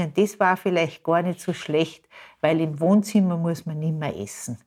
äh, 0.09 0.13
das 0.15 0.39
war 0.41 0.57
vielleicht 0.57 1.03
gar 1.05 1.23
nicht 1.23 1.41
so 1.41 1.53
schlecht, 1.53 2.09
weil 2.41 2.61
im 2.61 2.79
Wohnzimmer 2.81 3.37
muss 3.37 3.67
man 3.67 3.79
nicht 3.79 3.95
mehr 3.95 4.17
essen. 4.17 4.59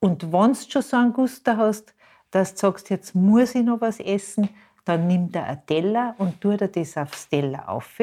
Und 0.00 0.32
wenn 0.32 0.52
du 0.52 0.58
schon 0.70 0.82
so 0.82 0.96
einen 0.96 1.12
Guster 1.12 1.56
hast, 1.56 1.94
dass 2.30 2.54
du 2.54 2.60
sagst, 2.60 2.90
jetzt 2.90 3.14
muss 3.14 3.54
ich 3.54 3.64
noch 3.64 3.80
was 3.80 4.00
essen, 4.00 4.48
dann 4.84 5.06
nimm 5.06 5.30
dir 5.30 5.44
einen 5.44 5.66
Teller 5.66 6.14
und 6.18 6.40
tu 6.40 6.56
dir 6.56 6.68
das 6.68 6.96
aufs 6.96 7.28
Teller 7.28 7.68
auf, 7.68 7.98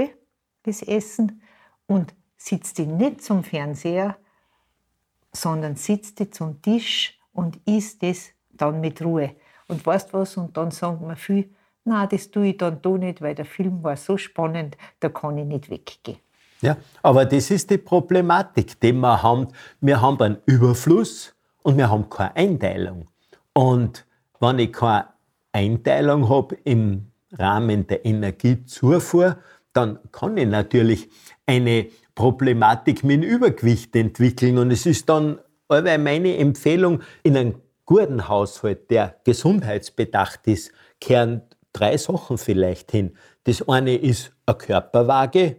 das 0.64 0.82
Essen, 0.82 1.42
und 1.86 2.14
sitzt 2.38 2.78
dich 2.78 2.88
nicht 2.88 3.22
zum 3.22 3.44
Fernseher, 3.44 4.18
sondern 5.32 5.76
sitzt 5.76 6.20
dich 6.20 6.34
zum 6.34 6.62
Tisch 6.62 7.20
und 7.34 7.60
isst 7.66 8.04
das 8.04 8.30
dann 8.52 8.80
mit 8.82 9.02
Ruhe. 9.02 9.36
Und 9.68 9.86
weißt 9.86 10.14
was? 10.14 10.38
Und 10.38 10.56
dann 10.58 10.72
sagen 10.72 11.08
wir 11.08 11.16
viel, 11.16 11.50
na, 11.86 12.08
das 12.08 12.32
tue 12.32 12.48
ich 12.48 12.58
dann 12.58 12.82
doch 12.82 12.98
nicht, 12.98 13.22
weil 13.22 13.36
der 13.36 13.46
Film 13.46 13.84
war 13.84 13.98
so 13.98 14.18
spannend, 14.18 14.78
da 15.00 15.10
kann 15.10 15.38
ich 15.38 15.46
nicht 15.46 15.70
weggehen. 15.70 16.18
Ja, 16.62 16.78
aber 17.02 17.26
das 17.26 17.52
ist 17.52 17.70
die 17.70 17.78
Problematik, 17.78 18.80
die 18.80 18.94
wir 18.94 19.22
haben. 19.22 19.50
Wir 19.82 20.02
haben 20.02 20.22
einen 20.22 20.38
Überfluss 20.46 21.36
und 21.62 21.78
wir 21.78 21.90
haben 21.90 22.10
keine 22.10 22.36
Einteilung. 22.38 23.10
Und 23.52 24.06
wenn 24.40 24.60
ich 24.60 24.72
keine 24.72 25.10
Einteilung 25.52 26.30
habe 26.30 26.56
im 26.64 27.12
Rahmen 27.38 27.86
der 27.88 28.06
Energiezufuhr, 28.06 29.38
dann 29.74 30.00
kann 30.12 30.38
ich 30.38 30.48
natürlich 30.48 31.10
eine 31.46 31.88
Problematik 32.16 33.04
mit 33.04 33.26
Übergewicht 33.26 33.94
entwickeln. 33.96 34.58
Und 34.58 34.72
es 34.72 34.86
ist 34.86 35.10
dann 35.10 35.40
meine 35.68 36.38
Empfehlung, 36.38 37.02
in 37.24 37.36
einem 37.36 37.56
guten 37.86 38.28
Haushalt, 38.28 38.90
der 38.90 39.16
gesundheitsbedacht 39.24 40.48
ist, 40.48 40.72
kehren 41.00 41.42
drei 41.74 41.98
Sachen 41.98 42.38
vielleicht 42.38 42.92
hin. 42.92 43.16
Das 43.44 43.68
eine 43.68 43.96
ist 43.96 44.32
eine 44.46 44.58
Körperwaage, 44.58 45.58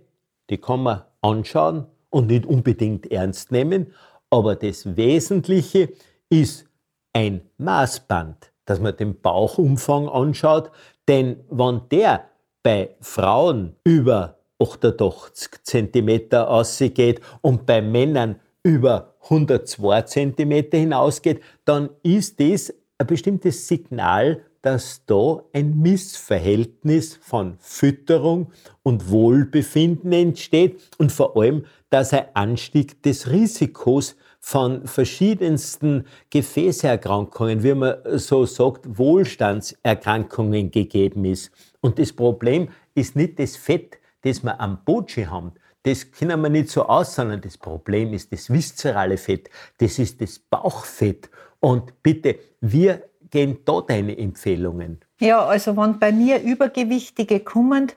die 0.50 0.59
kann 0.59 0.83
man 0.83 1.02
anschauen 1.21 1.87
und 2.11 2.28
nicht 2.28 2.47
unbedingt 2.47 3.11
ernst 3.11 3.52
nehmen. 3.52 3.93
Aber 4.31 4.57
das 4.57 4.97
Wesentliche 4.97 5.93
ist 6.28 6.66
ein 7.12 7.43
Maßband, 7.59 8.52
dass 8.64 8.81
man 8.81 8.97
den 8.97 9.21
Bauchumfang 9.21 10.09
anschaut. 10.09 10.71
Denn 11.09 11.45
wenn 11.50 11.83
der 11.90 12.25
bei 12.62 12.97
Frauen 13.00 13.76
über 13.85 14.38
88 14.59 15.62
cm 15.62 16.33
ausgeht 16.33 17.21
und 17.43 17.66
bei 17.66 17.83
Männern 17.83 18.40
über 18.64 19.14
102 19.25 20.02
cm 20.02 20.64
hinausgeht, 20.73 21.40
dann 21.64 21.90
ist 22.02 22.40
das 22.40 22.75
ein 22.99 23.06
bestimmtes 23.06 23.68
Signal, 23.68 24.42
dass 24.62 25.04
da 25.04 25.42
ein 25.52 25.78
Missverhältnis 25.78 27.16
von 27.21 27.59
Fütterung 27.61 28.50
und 28.83 29.11
Wohlbefinden 29.11 30.11
entsteht 30.12 30.80
und 30.97 31.12
vor 31.12 31.37
allem, 31.37 31.66
dass 31.90 32.14
ein 32.14 32.25
Anstieg 32.33 33.02
des 33.02 33.30
Risikos 33.30 34.16
von 34.40 34.87
verschiedensten 34.87 36.06
Gefäßerkrankungen, 36.30 37.62
wie 37.62 37.75
man 37.75 37.97
so 38.14 38.47
sagt, 38.47 38.99
Wohlstandserkrankungen 38.99 40.71
gegeben 40.71 41.26
ist. 41.26 41.50
Und 41.83 41.99
das 41.99 42.14
Problem 42.14 42.68
ist 42.94 43.16
nicht 43.16 43.38
das 43.38 43.56
Fett, 43.56 43.99
das 44.23 44.42
wir 44.42 44.59
am 44.59 44.83
Botschi 44.85 45.25
haben, 45.25 45.52
das 45.85 46.11
können 46.11 46.41
wir 46.41 46.49
nicht 46.49 46.71
so 46.71 46.87
aus, 46.87 47.14
sondern 47.14 47.41
das 47.41 47.59
Problem 47.59 48.12
ist 48.12 48.33
das 48.33 48.50
viszerale 48.50 49.17
Fett, 49.17 49.50
das 49.79 49.99
ist 49.99 50.21
das 50.21 50.38
Bauchfett. 50.38 51.31
Und 51.61 52.03
bitte, 52.03 52.38
wir 52.61 53.03
gehen 53.31 53.59
da 53.64 53.81
deine 53.81 54.17
Empfehlungen. 54.17 55.00
Ja, 55.21 55.45
also 55.45 55.76
wenn 55.76 55.99
bei 55.99 56.12
mir 56.12 56.41
Übergewichtige 56.41 57.41
kommen, 57.41 57.93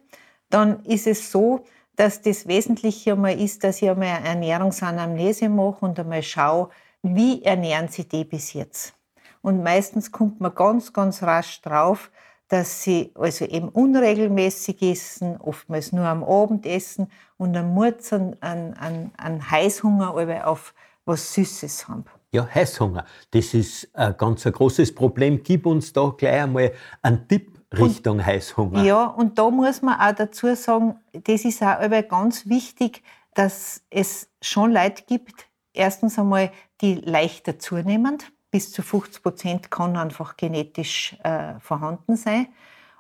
dann 0.50 0.84
ist 0.84 1.08
es 1.08 1.32
so, 1.32 1.65
dass 1.96 2.22
das 2.22 2.48
Wesentliche 2.48 3.13
einmal 3.13 3.39
ist, 3.39 3.63
dass 3.63 3.82
ich 3.82 3.89
einmal 3.89 4.17
eine 4.17 4.27
Ernährungsanamnese 4.27 5.50
mache 5.50 5.86
und 5.86 6.00
einmal 6.00 6.24
schaue, 6.24 6.70
wie 7.01 7.41
ernähren 7.44 7.88
sie 7.88 8.08
die 8.08 8.24
bis 8.24 8.53
jetzt. 8.53 8.94
Und 9.41 9.63
meistens 9.63 10.12
kommt 10.12 10.41
man 10.41 10.53
ganz, 10.53 10.94
ganz 10.94 11.24
rasch 11.24 11.62
drauf, 11.62 12.12
dass 12.48 12.84
sie 12.84 13.12
also 13.16 13.46
eben 13.46 13.70
unregelmäßig 13.70 14.82
essen, 14.82 15.38
oftmals 15.38 15.92
nur 15.92 16.06
am 16.06 16.24
Abend 16.24 16.66
essen 16.66 17.12
und 17.38 17.54
dann 17.54 17.74
muss 17.74 18.13
einen, 18.13 18.36
einen, 18.42 19.12
einen 19.18 19.51
Heißhunger 19.51 20.13
auf 20.46 20.74
was 21.06 21.34
Süßes 21.34 21.88
haben. 21.88 22.06
Ja, 22.32 22.48
Heißhunger, 22.54 23.06
das 23.32 23.54
ist 23.54 23.89
ein 23.96 24.16
ganz 24.18 24.46
ein 24.46 24.51
großes 24.51 24.94
Problem. 24.94 25.42
Gib 25.44 25.66
uns 25.66 25.94
da 25.94 26.13
gleich 26.18 26.42
einmal 26.44 26.74
einen 27.01 27.27
Tipp 27.27 27.58
Richtung 27.74 28.18
und, 28.18 28.25
Heißhunger. 28.25 28.84
Ja, 28.84 29.06
und 29.06 29.38
da 29.38 29.50
muss 29.50 29.82
man 29.82 30.00
auch 30.00 30.16
dazu 30.16 30.54
sagen, 30.56 31.00
das 31.12 31.46
ist 31.46 31.62
auch 31.62 31.80
ganz 32.08 32.48
wichtig, 32.48 33.04
dass 33.34 33.84
es 33.89 34.30
schon 34.42 34.72
Leute 34.72 35.04
gibt, 35.06 35.48
erstens 35.74 36.18
einmal, 36.18 36.51
die 36.82 36.96
leichter 36.96 37.60
zunehmen, 37.60 38.18
bis 38.51 38.72
zu 38.72 38.82
50 38.82 39.24
Prozent 39.24 39.72
kann 39.72 39.98
einfach 39.98 40.38
genetisch 40.38 41.16
äh, 41.24 41.60
vorhanden 41.60 42.16
sein. 42.16 42.48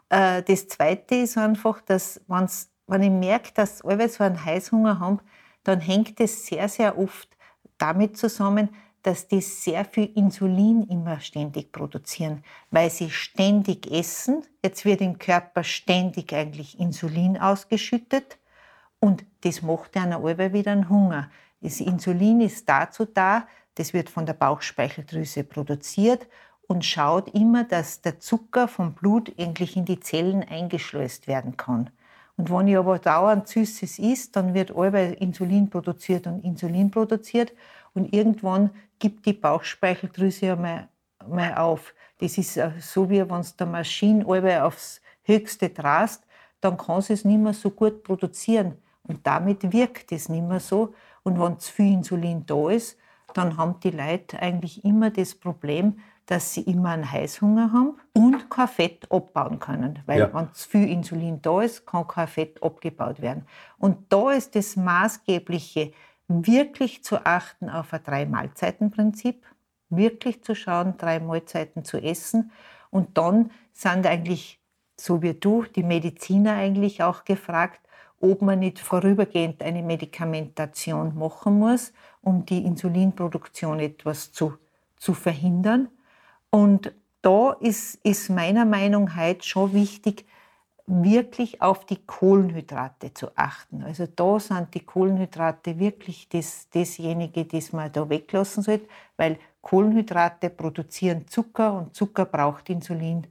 Äh, 0.09 0.43
das 0.43 0.67
Zweite 0.67 1.15
ist 1.15 1.37
einfach, 1.37 1.81
dass 1.81 2.21
wenn 2.87 3.03
ich 3.03 3.09
merke, 3.09 3.51
dass 3.53 3.83
alle 3.83 4.09
so 4.09 4.23
einen 4.23 4.43
Heißhunger 4.43 4.99
haben, 4.99 5.19
dann 5.63 5.81
hängt 5.81 6.19
es 6.19 6.45
sehr, 6.45 6.69
sehr 6.69 6.97
oft 6.97 7.29
damit 7.77 8.17
zusammen, 8.17 8.69
dass 9.03 9.27
die 9.27 9.41
sehr 9.41 9.85
viel 9.85 10.11
Insulin 10.15 10.83
immer 10.83 11.19
ständig 11.19 11.71
produzieren, 11.71 12.43
weil 12.71 12.89
sie 12.89 13.09
ständig 13.09 13.89
essen. 13.91 14.43
Jetzt 14.63 14.83
wird 14.85 15.01
im 15.01 15.17
Körper 15.17 15.63
ständig 15.63 16.33
eigentlich 16.33 16.79
Insulin 16.79 17.37
ausgeschüttet 17.37 18.37
und 18.99 19.25
das 19.41 19.61
macht 19.61 19.95
dann 19.95 20.13
alle 20.13 20.51
wieder 20.51 20.71
einen 20.71 20.89
Hunger. 20.89 21.29
Das 21.61 21.79
Insulin 21.79 22.41
ist 22.41 22.67
dazu 22.67 23.05
da, 23.05 23.47
das 23.77 23.93
wird 23.93 24.09
von 24.09 24.25
der 24.25 24.33
Bauchspeicheldrüse 24.33 25.43
produziert 25.43 26.27
und 26.67 26.83
schaut 26.83 27.33
immer, 27.33 27.63
dass 27.63 28.01
der 28.01 28.19
Zucker 28.19 28.67
vom 28.67 28.93
Blut 28.93 29.31
eigentlich 29.39 29.77
in 29.77 29.85
die 29.85 29.99
Zellen 29.99 30.43
eingeschleust 30.43 31.27
werden 31.27 31.57
kann. 31.57 31.89
Und 32.35 32.51
wenn 32.51 32.67
ich 32.67 32.77
aber 32.77 32.99
dauernd 32.99 33.47
Süßes 33.47 33.99
isst, 33.99 34.35
dann 34.35 34.53
wird 34.53 34.75
allweil 34.75 35.13
Insulin 35.13 35.69
produziert 35.69 36.27
und 36.27 36.43
Insulin 36.43 36.91
produziert 36.91 37.53
und 37.93 38.13
irgendwann 38.13 38.69
gibt 38.99 39.25
die 39.25 39.33
Bauchspeicheldrüse 39.33 40.51
einmal, 40.51 40.87
einmal 41.19 41.55
auf. 41.55 41.93
Das 42.19 42.37
ist 42.37 42.57
äh, 42.57 42.71
so, 42.79 43.09
wie 43.09 43.27
wenn 43.27 43.39
es 43.39 43.55
der 43.55 43.67
Maschine 43.67 44.25
allweil 44.27 44.61
aufs 44.61 45.01
Höchste 45.23 45.69
drast, 45.69 46.23
dann 46.61 46.77
kann 46.77 47.01
sie 47.01 47.13
es 47.13 47.25
nicht 47.25 47.39
mehr 47.39 47.53
so 47.53 47.69
gut 47.69 48.03
produzieren. 48.03 48.77
Und 49.03 49.25
damit 49.25 49.71
wirkt 49.71 50.11
es 50.11 50.29
nicht 50.29 50.43
mehr 50.43 50.59
so. 50.59 50.93
Und 51.23 51.39
wenn 51.39 51.59
zu 51.59 51.71
viel 51.71 51.93
Insulin 51.93 52.45
da 52.45 52.69
ist, 52.69 52.97
dann 53.37 53.57
haben 53.57 53.79
die 53.81 53.91
Leute 53.91 54.39
eigentlich 54.39 54.83
immer 54.83 55.11
das 55.11 55.35
Problem, 55.35 55.99
dass 56.25 56.53
sie 56.53 56.61
immer 56.61 56.89
einen 56.89 57.09
Heißhunger 57.09 57.71
haben 57.71 57.97
und 58.13 58.49
kein 58.49 58.67
Fett 58.67 59.11
abbauen 59.11 59.59
können. 59.59 59.99
Weil 60.05 60.19
ja. 60.19 60.33
wenn 60.33 60.51
zu 60.53 60.67
viel 60.67 60.89
Insulin 60.89 61.41
da 61.41 61.61
ist, 61.61 61.85
kann 61.85 62.07
kein 62.07 62.27
Fett 62.27 62.61
abgebaut 62.61 63.21
werden. 63.21 63.45
Und 63.77 63.97
da 64.09 64.31
ist 64.31 64.55
das 64.55 64.75
Maßgebliche, 64.75 65.93
wirklich 66.27 67.03
zu 67.03 67.25
achten 67.25 67.69
auf 67.69 67.93
ein 67.93 68.03
Drei-Mahlzeiten-Prinzip, 68.03 69.45
wirklich 69.89 70.43
zu 70.43 70.55
schauen, 70.55 70.95
drei 70.97 71.19
Mahlzeiten 71.19 71.85
zu 71.85 71.97
essen. 71.97 72.51
Und 72.89 73.17
dann 73.17 73.51
sind 73.71 74.05
eigentlich, 74.05 74.59
so 74.99 75.21
wie 75.21 75.33
du, 75.33 75.63
die 75.63 75.83
Mediziner 75.83 76.53
eigentlich 76.53 77.03
auch 77.03 77.23
gefragt, 77.23 77.86
ob 78.19 78.41
man 78.41 78.59
nicht 78.59 78.79
vorübergehend 78.79 79.61
eine 79.61 79.83
Medikamentation 79.83 81.17
machen 81.17 81.59
muss, 81.59 81.93
um 82.21 82.45
die 82.45 82.65
Insulinproduktion 82.65 83.79
etwas 83.79 84.31
zu, 84.31 84.53
zu 84.97 85.13
verhindern. 85.13 85.89
Und 86.49 86.93
da 87.21 87.53
ist, 87.53 87.95
ist 88.03 88.29
meiner 88.29 88.65
Meinung 88.65 89.05
nach 89.05 89.43
schon 89.43 89.73
wichtig, 89.73 90.25
wirklich 90.87 91.61
auf 91.61 91.85
die 91.85 91.97
Kohlenhydrate 92.05 93.13
zu 93.13 93.27
achten. 93.35 93.83
Also 93.83 94.07
da 94.07 94.39
sind 94.39 94.73
die 94.73 94.85
Kohlenhydrate 94.85 95.77
wirklich 95.79 96.29
das, 96.29 96.69
dasjenige, 96.69 97.43
das 97.45 97.73
man 97.73 97.91
da 97.91 98.09
weglassen 98.09 98.63
sollte, 98.63 98.87
weil 99.17 99.37
Kohlenhydrate 99.61 100.49
produzieren 100.49 101.27
Zucker 101.27 101.73
und 101.73 101.93
Zucker 101.93 102.23
braucht 102.23 102.69
Insulin. 102.69 103.27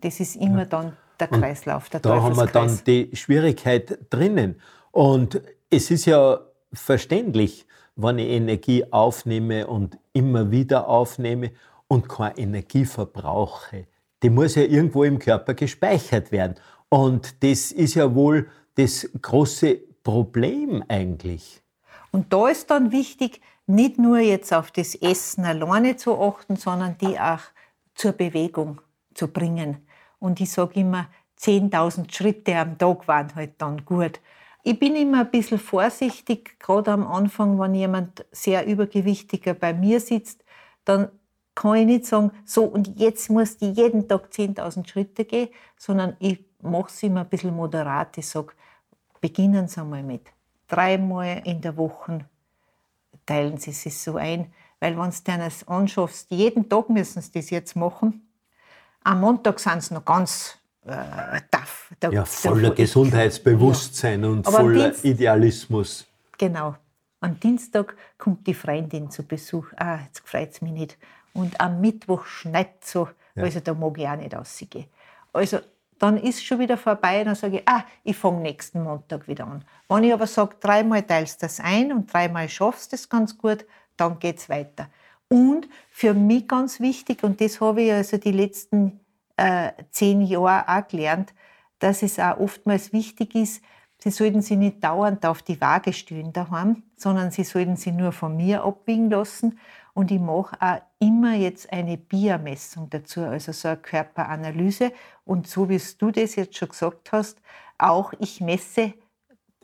Das 0.00 0.18
ist 0.18 0.36
immer 0.36 0.60
ja. 0.60 0.64
dann 0.64 0.96
der 1.26 1.38
Kreislauf, 1.40 1.88
der 1.88 2.00
Da 2.00 2.22
haben 2.22 2.36
wir 2.36 2.46
dann 2.46 2.80
die 2.86 3.10
Schwierigkeit 3.14 3.98
drinnen. 4.10 4.60
Und 4.90 5.40
es 5.70 5.90
ist 5.90 6.04
ja 6.04 6.40
verständlich, 6.72 7.66
wenn 7.96 8.18
ich 8.18 8.28
Energie 8.28 8.84
aufnehme 8.90 9.66
und 9.66 9.98
immer 10.12 10.50
wieder 10.50 10.88
aufnehme 10.88 11.52
und 11.88 12.08
keine 12.08 12.38
Energie 12.38 12.84
verbrauche. 12.84 13.86
Die 14.22 14.30
muss 14.30 14.54
ja 14.54 14.62
irgendwo 14.62 15.04
im 15.04 15.18
Körper 15.18 15.54
gespeichert 15.54 16.32
werden. 16.32 16.56
Und 16.88 17.42
das 17.42 17.72
ist 17.72 17.94
ja 17.94 18.14
wohl 18.14 18.48
das 18.76 19.08
große 19.20 19.80
Problem 20.02 20.84
eigentlich. 20.88 21.62
Und 22.10 22.32
da 22.32 22.48
ist 22.48 22.70
dann 22.70 22.92
wichtig, 22.92 23.40
nicht 23.66 23.98
nur 23.98 24.18
jetzt 24.18 24.52
auf 24.52 24.70
das 24.70 24.94
Essen 24.94 25.44
alleine 25.44 25.96
zu 25.96 26.20
achten, 26.20 26.56
sondern 26.56 26.96
die 26.98 27.18
auch 27.18 27.40
zur 27.94 28.12
Bewegung 28.12 28.80
zu 29.14 29.28
bringen. 29.28 29.86
Und 30.18 30.40
ich 30.40 30.50
sage 30.50 30.80
immer, 30.80 31.08
10.000 31.38 32.12
Schritte 32.12 32.56
am 32.56 32.78
Tag 32.78 33.06
waren 33.08 33.34
halt 33.34 33.54
dann 33.58 33.84
gut. 33.84 34.20
Ich 34.62 34.78
bin 34.78 34.96
immer 34.96 35.20
ein 35.20 35.30
bisschen 35.30 35.58
vorsichtig, 35.58 36.58
gerade 36.58 36.92
am 36.92 37.06
Anfang, 37.06 37.58
wenn 37.58 37.74
jemand 37.74 38.24
sehr 38.32 38.66
übergewichtiger 38.66 39.54
bei 39.54 39.74
mir 39.74 40.00
sitzt, 40.00 40.42
dann 40.84 41.08
kann 41.54 41.76
ich 41.76 41.86
nicht 41.86 42.06
sagen, 42.06 42.32
so 42.44 42.64
und 42.64 42.98
jetzt 42.98 43.30
muss 43.30 43.58
die 43.58 43.70
jeden 43.70 44.08
Tag 44.08 44.30
10.000 44.32 44.88
Schritte 44.88 45.24
gehen, 45.24 45.48
sondern 45.76 46.16
ich 46.18 46.44
mache 46.62 46.88
es 46.88 47.02
immer 47.02 47.20
ein 47.20 47.28
bisschen 47.28 47.54
moderat. 47.54 48.16
Ich 48.18 48.26
sage, 48.26 48.54
beginnen 49.20 49.68
Sie 49.68 49.80
einmal 49.80 50.02
mit 50.02 50.22
dreimal 50.66 51.42
in 51.44 51.60
der 51.60 51.76
Woche 51.76 52.24
teilen 53.26 53.58
Sie 53.58 53.70
es 53.70 54.04
so 54.04 54.16
ein. 54.16 54.52
Weil 54.80 54.98
wenn 54.98 55.10
du 55.10 55.16
dir 55.26 55.38
das 55.38 55.66
anschaffst, 55.66 56.30
jeden 56.30 56.68
Tag 56.68 56.90
müssen 56.90 57.22
sie 57.22 57.32
das 57.32 57.50
jetzt 57.50 57.76
machen. 57.76 58.23
Am 59.04 59.20
Montag 59.20 59.60
sind 59.60 59.82
sie 59.82 59.94
noch 59.94 60.04
ganz 60.04 60.58
äh, 60.86 61.40
tough. 61.50 61.92
Da, 62.00 62.10
ja, 62.10 62.24
voller 62.24 62.70
da, 62.70 62.74
Gesundheitsbewusstsein 62.74 64.22
ja. 64.22 64.28
und 64.28 64.46
Aber 64.46 64.58
voller 64.58 64.90
Dienst, 64.90 65.04
Idealismus. 65.04 66.06
Genau. 66.38 66.76
Am 67.20 67.38
Dienstag 67.38 67.96
kommt 68.18 68.46
die 68.46 68.54
Freundin 68.54 69.10
zu 69.10 69.22
Besuch. 69.22 69.66
Ah, 69.76 69.98
jetzt 70.04 70.26
freut 70.28 70.52
es 70.52 70.62
mich 70.62 70.72
nicht. 70.72 70.98
Und 71.32 71.60
am 71.60 71.80
Mittwoch 71.80 72.26
schneit 72.26 72.84
so. 72.84 73.08
Ja. 73.34 73.44
Also 73.44 73.60
da 73.60 73.74
mag 73.74 73.98
ich 73.98 74.08
auch 74.08 74.16
nicht 74.16 74.34
rausgehen. 74.34 74.86
Also 75.32 75.58
dann 75.98 76.16
ist 76.16 76.36
es 76.36 76.42
schon 76.42 76.58
wieder 76.58 76.76
vorbei. 76.76 77.24
Dann 77.24 77.34
sage 77.34 77.58
ich, 77.58 77.68
ah, 77.68 77.84
ich 78.04 78.16
fange 78.16 78.40
nächsten 78.40 78.82
Montag 78.82 79.28
wieder 79.28 79.46
an. 79.46 79.64
Wenn 79.88 80.04
ich 80.04 80.12
aber 80.12 80.26
sage, 80.26 80.56
dreimal 80.60 81.02
teilst 81.02 81.42
das 81.42 81.60
ein 81.60 81.92
und 81.92 82.12
dreimal 82.12 82.48
schaffst 82.48 82.92
du 82.92 82.96
das 82.96 83.08
ganz 83.08 83.36
gut, 83.36 83.64
dann 83.96 84.18
geht 84.18 84.38
es 84.38 84.48
weiter. 84.48 84.88
Und 85.34 85.68
für 85.90 86.14
mich 86.14 86.46
ganz 86.46 86.80
wichtig, 86.80 87.22
und 87.24 87.40
das 87.40 87.60
habe 87.60 87.82
ich 87.82 87.92
also 87.92 88.16
die 88.18 88.32
letzten 88.32 89.00
äh, 89.36 89.72
zehn 89.90 90.22
Jahre 90.22 90.68
auch 90.68 90.88
gelernt, 90.88 91.34
dass 91.78 92.02
es 92.02 92.18
auch 92.18 92.38
oftmals 92.38 92.92
wichtig 92.92 93.34
ist, 93.34 93.62
Sie 94.04 94.10
sollten 94.10 94.42
sie 94.42 94.56
nicht 94.56 94.84
dauernd 94.84 95.24
auf 95.24 95.40
die 95.40 95.58
Waage 95.62 95.94
stehen 95.94 96.30
daheim, 96.30 96.82
sondern 96.94 97.30
sie 97.30 97.42
sollten 97.42 97.76
sie 97.76 97.90
nur 97.90 98.12
von 98.12 98.36
mir 98.36 98.62
abwiegen 98.62 99.08
lassen 99.08 99.58
und 99.94 100.10
ich 100.10 100.20
mache 100.20 100.56
auch 100.60 100.82
immer 100.98 101.34
jetzt 101.36 101.72
eine 101.72 101.96
BIA-Messung 101.96 102.90
dazu, 102.90 103.22
also 103.22 103.52
so 103.52 103.68
eine 103.68 103.78
Körperanalyse. 103.78 104.92
Und 105.24 105.46
so 105.46 105.70
wie 105.70 105.80
du 105.98 106.10
das 106.10 106.34
jetzt 106.34 106.54
schon 106.54 106.68
gesagt 106.68 107.12
hast, 107.12 107.40
auch 107.78 108.12
ich 108.18 108.42
messe 108.42 108.92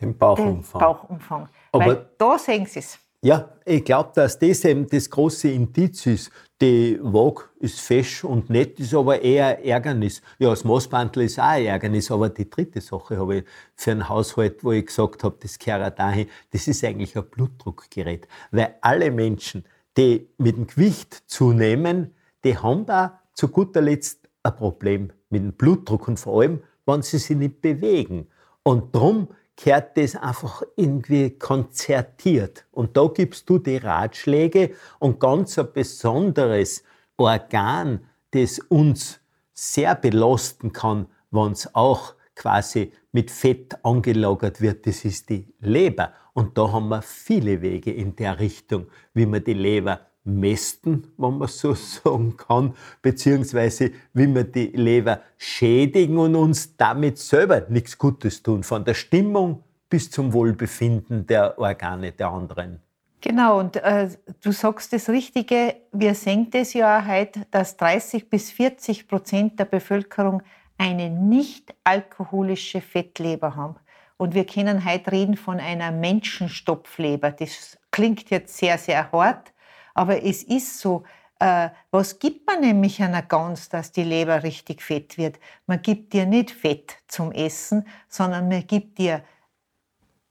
den 0.01 0.17
Bauchumfang. 0.17 0.81
Den 0.81 0.87
Bauchumfang. 0.89 1.49
Aber 1.73 1.87
Weil 1.87 2.11
da 2.17 2.39
sehen 2.39 2.65
Sie 2.65 2.79
es. 2.79 2.99
Ja, 3.23 3.51
ich 3.67 3.85
glaube, 3.85 4.13
dass 4.15 4.39
das 4.39 4.65
eben 4.65 4.87
das 4.87 5.11
große 5.11 5.51
Indiz 5.51 6.07
ist. 6.07 6.31
Die 6.63 6.99
Waage 7.03 7.43
ist 7.59 7.79
fesch 7.79 8.25
und 8.25 8.49
nett, 8.49 8.81
ist 8.81 8.95
aber 8.95 9.21
eher 9.21 9.63
Ärgernis. 9.63 10.23
Ja, 10.39 10.49
das 10.49 10.65
Maßbandel 10.65 11.25
ist 11.25 11.39
auch 11.39 11.45
ein 11.45 11.67
Ärgernis, 11.67 12.11
aber 12.11 12.31
die 12.31 12.49
dritte 12.49 12.81
Sache 12.81 13.19
habe 13.19 13.37
ich 13.37 13.45
für 13.77 13.91
einen 13.91 14.09
Haushalt, 14.09 14.65
wo 14.65 14.73
ich 14.73 14.87
gesagt 14.87 15.23
habe, 15.23 15.37
das 15.39 15.59
gehört 15.59 15.99
dahin, 15.99 16.29
das 16.51 16.67
ist 16.67 16.83
eigentlich 16.83 17.15
ein 17.15 17.29
Blutdruckgerät. 17.29 18.27
Weil 18.53 18.77
alle 18.81 19.11
Menschen, 19.11 19.65
die 19.99 20.27
mit 20.39 20.57
dem 20.57 20.67
Gewicht 20.67 21.23
zunehmen, 21.27 22.15
die 22.43 22.57
haben 22.57 22.87
da 22.87 23.21
zu 23.35 23.49
guter 23.49 23.83
Letzt 23.83 24.31
ein 24.43 24.57
Problem 24.57 25.13
mit 25.29 25.43
dem 25.43 25.53
Blutdruck 25.53 26.09
und 26.09 26.19
vor 26.19 26.41
allem, 26.41 26.63
wenn 26.87 27.03
sie 27.03 27.19
sich 27.19 27.37
nicht 27.37 27.61
bewegen. 27.61 28.29
Und 28.63 28.95
darum 28.95 29.29
gehört 29.63 29.97
das 29.97 30.17
einfach 30.17 30.63
irgendwie 30.77 31.31
konzertiert. 31.31 32.67
Und 32.71 32.97
da 32.97 33.09
gibst 33.09 33.49
du 33.51 33.59
die 33.59 33.77
Ratschläge 33.77 34.73
und 34.99 35.21
ganz 35.21 35.59
ein 35.59 35.73
besonderes 35.73 36.83
Organ, 37.17 38.07
das 38.31 38.59
uns 38.59 39.21
sehr 39.53 39.95
belasten 39.95 40.73
kann, 40.73 41.07
wenn 41.31 41.53
es 41.53 41.75
auch 41.75 42.15
quasi 42.35 42.93
mit 43.13 43.31
Fett 43.31 43.77
angelagert 43.85 44.61
wird, 44.61 44.87
das 44.87 45.05
ist 45.05 45.29
die 45.29 45.53
Leber. 45.61 46.15
Und 46.33 46.57
da 46.57 46.73
haben 46.73 46.89
wir 46.89 47.03
viele 47.03 47.61
Wege 47.61 47.93
in 47.93 48.17
der 48.17 48.39
Richtung, 48.39 48.87
wie 49.13 49.27
man 49.27 49.45
die 49.45 49.53
Leber 49.53 50.07
mästen, 50.25 51.13
wenn 51.17 51.39
man 51.39 51.49
so 51.49 51.75
sagen 51.75 52.37
kann, 52.37 52.75
beziehungsweise 53.03 53.93
wie 54.13 54.35
wir 54.35 54.45
die 54.45 54.69
Leber 54.69 55.21
schädigen 55.39 56.19
und 56.19 56.35
uns 56.35 56.77
damit 56.77 57.19
selber 57.19 57.67
nichts 57.69 57.99
Gutes 57.99 58.43
tun, 58.43 58.63
von 58.63 58.85
der 58.85 58.95
Stimmung 58.95 59.65
bis 59.89 60.11
zum 60.11 60.33
Wohlbefinden 60.33 61.27
der 61.27 61.59
Organe 61.59 62.13
der 62.13 62.29
anderen. 62.29 62.81
Genau, 63.21 63.59
und 63.59 63.77
äh, 63.77 64.09
du 64.41 64.51
sagst 64.53 64.95
das 64.95 65.11
Richtige. 65.11 65.77
Wir 65.93 66.15
sehen 66.15 66.49
das 66.51 66.73
ja 66.73 67.05
heute, 67.07 67.43
dass 67.51 67.77
30 67.77 68.31
bis 68.31 68.51
40 68.51 69.09
Prozent 69.09 69.59
der 69.59 69.67
Bevölkerung 69.67 70.43
eine 70.79 71.11
nicht 71.11 71.75
alkoholische 71.85 72.81
Fettleber 72.81 73.57
haben. 73.57 73.77
Und 74.17 74.35
wir 74.35 74.47
können 74.47 74.85
heute 74.87 75.13
reden 75.13 75.37
von 75.37 75.61
einer 75.61 75.91
Menschenstopfleber. 75.91 77.33
Das 77.33 77.79
klingt 77.91 78.31
jetzt 78.31 78.57
sehr, 78.57 78.79
sehr 78.79 79.13
hart, 79.13 79.53
aber 79.95 80.23
es 80.23 80.43
ist 80.43 80.79
so. 80.79 81.05
Äh, 81.39 81.71
was 81.91 82.19
gibt 82.19 82.47
man 82.47 82.61
nämlich 82.61 83.03
einer 83.03 83.23
Gans, 83.23 83.71
dass 83.71 83.93
die 83.93 84.05
Leber 84.05 84.43
richtig 84.43 84.83
fett 84.83 85.17
wird? 85.17 85.39
Man 85.67 85.81
gibt 85.81 86.13
ihr 86.13 86.27
nicht 86.27 86.51
Fett 86.51 86.99
zum 87.09 87.33
Essen, 87.33 87.87
sondern 88.09 88.49
man 88.49 88.67
gibt 88.67 88.99
ihr 88.99 89.23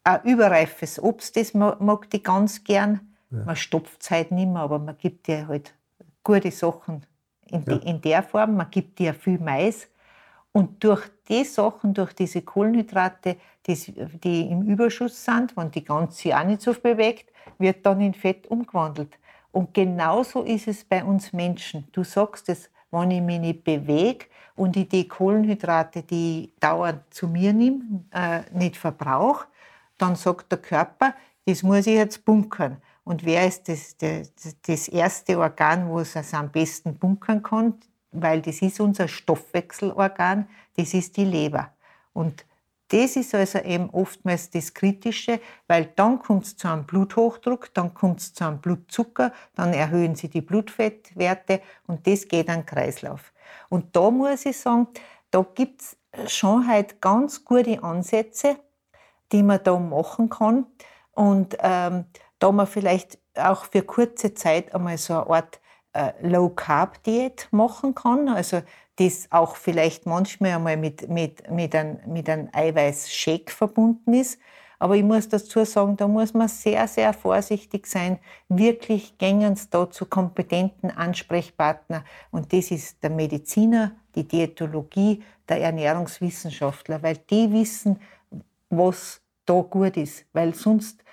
ein 0.03 0.23
überreifes 0.23 1.01
Obst, 1.01 1.35
das 1.35 1.53
mag 1.53 2.09
die 2.11 2.23
ganz 2.23 2.63
gern. 2.63 3.15
Ja. 3.31 3.43
Man 3.45 3.55
stopft 3.55 4.01
es 4.01 4.11
halt 4.11 4.31
nicht 4.31 4.47
mehr, 4.47 4.61
aber 4.61 4.79
man 4.79 4.97
gibt 4.97 5.27
ihr 5.27 5.47
halt 5.47 5.73
gute 6.23 6.51
Sachen 6.51 7.05
in, 7.47 7.63
ja. 7.63 7.75
die, 7.75 7.87
in 7.87 8.01
der 8.01 8.23
Form. 8.23 8.55
Man 8.55 8.69
gibt 8.69 8.99
ihr 8.99 9.13
viel 9.13 9.39
Mais. 9.39 9.87
Und 10.51 10.83
durch 10.83 11.07
die 11.27 11.43
Sachen, 11.43 11.93
durch 11.93 12.13
diese 12.13 12.41
Kohlenhydrate, 12.41 13.37
die, 13.67 14.49
im 14.49 14.63
Überschuss 14.63 15.23
sind, 15.23 15.55
wenn 15.55 15.69
die 15.69 15.83
ganze 15.83 16.35
auch 16.35 16.43
nicht 16.43 16.61
so 16.61 16.73
bewegt, 16.73 17.31
wird 17.59 17.85
dann 17.85 18.01
in 18.01 18.15
Fett 18.15 18.47
umgewandelt. 18.47 19.17
Und 19.51 19.73
genauso 19.73 20.43
ist 20.43 20.67
es 20.67 20.83
bei 20.83 21.03
uns 21.03 21.33
Menschen. 21.33 21.87
Du 21.91 22.03
sagst 22.03 22.49
es, 22.49 22.69
wenn 22.91 23.11
ich 23.11 23.21
mich 23.21 23.39
nicht 23.39 23.63
bewege 23.63 24.25
und 24.55 24.75
ich 24.77 24.89
die 24.89 25.07
Kohlenhydrate, 25.07 26.03
die 26.03 26.45
ich 26.45 26.59
dauernd 26.59 27.01
zu 27.09 27.27
mir 27.27 27.53
nehme, 27.53 28.03
äh, 28.11 28.41
nicht 28.53 28.77
verbrauche, 28.77 29.47
dann 29.97 30.15
sagt 30.15 30.51
der 30.51 30.59
Körper, 30.59 31.13
das 31.45 31.63
muss 31.63 31.87
ich 31.87 31.95
jetzt 31.95 32.25
bunkern. 32.25 32.77
Und 33.03 33.25
wer 33.25 33.47
ist 33.47 33.67
das, 33.67 33.97
das, 33.97 34.31
das 34.61 34.87
erste 34.87 35.39
Organ, 35.39 35.89
wo 35.89 35.99
es 35.99 36.15
es 36.15 36.33
am 36.33 36.51
besten 36.51 36.95
bunkern 36.95 37.41
kann? 37.41 37.73
Weil 38.11 38.41
das 38.41 38.61
ist 38.61 38.79
unser 38.79 39.07
Stoffwechselorgan, 39.07 40.47
das 40.77 40.93
ist 40.93 41.17
die 41.17 41.25
Leber. 41.25 41.71
Und 42.13 42.45
das 42.89 43.15
ist 43.15 43.35
also 43.35 43.59
eben 43.59 43.89
oftmals 43.91 44.49
das 44.49 44.73
Kritische, 44.73 45.39
weil 45.67 45.85
dann 45.95 46.19
kommt 46.19 46.45
es 46.45 46.57
zu 46.57 46.67
einem 46.67 46.85
Bluthochdruck, 46.85 47.73
dann 47.73 47.93
kommt 47.93 48.19
es 48.19 48.33
zu 48.33 48.45
einem 48.45 48.59
Blutzucker, 48.59 49.31
dann 49.55 49.73
erhöhen 49.73 50.15
sie 50.15 50.27
die 50.27 50.41
Blutfettwerte 50.41 51.61
und 51.87 52.05
das 52.07 52.27
geht 52.27 52.49
an 52.49 52.65
Kreislauf. 52.65 53.31
Und 53.69 53.95
da 53.95 54.09
muss 54.09 54.45
ich 54.45 54.57
sagen, 54.57 54.87
da 55.31 55.45
gibt 55.53 55.81
es 55.81 55.97
schon 56.27 56.67
halt 56.67 57.01
ganz 57.01 57.45
gute 57.45 57.83
Ansätze, 57.83 58.57
die 59.31 59.43
man 59.43 59.63
da 59.63 59.77
machen 59.77 60.29
kann. 60.29 60.65
Und 61.11 61.57
ähm, 61.59 62.05
da 62.39 62.51
man 62.51 62.67
vielleicht 62.67 63.19
auch 63.35 63.65
für 63.65 63.83
kurze 63.83 64.33
Zeit 64.33 64.73
einmal 64.73 64.97
so 64.97 65.13
eine 65.13 65.29
Art 65.29 65.59
Low-Carb-Diät 66.21 67.47
machen 67.51 67.95
kann, 67.95 68.29
also 68.29 68.61
das 68.97 69.27
auch 69.31 69.55
vielleicht 69.55 70.05
manchmal 70.05 70.51
einmal 70.51 70.77
mit, 70.77 71.07
mit, 71.09 71.49
mit 71.49 71.73
einem 71.73 71.99
mit 72.05 72.29
ein 72.29 72.53
Eiweiß-Shake 72.53 73.49
verbunden 73.49 74.13
ist. 74.13 74.39
Aber 74.77 74.95
ich 74.95 75.03
muss 75.03 75.27
dazu 75.27 75.65
sagen, 75.65 75.97
da 75.97 76.07
muss 76.07 76.33
man 76.33 76.47
sehr, 76.47 76.87
sehr 76.87 77.13
vorsichtig 77.13 77.85
sein. 77.85 78.19
Wirklich 78.47 79.17
gängen 79.17 79.53
es 79.53 79.69
da 79.69 79.89
zu 79.89 80.05
kompetenten 80.05 80.89
Ansprechpartner. 80.89 82.05
Und 82.31 82.53
das 82.53 82.71
ist 82.71 83.03
der 83.03 83.09
Mediziner, 83.09 83.91
die 84.15 84.25
Diätologie, 84.25 85.21
der 85.49 85.61
Ernährungswissenschaftler, 85.61 87.03
weil 87.03 87.17
die 87.29 87.51
wissen, 87.51 87.99
was 88.69 89.21
da 89.45 89.61
gut 89.61 89.97
ist. 89.97 90.25
Weil 90.31 90.53
sonst 90.53 91.03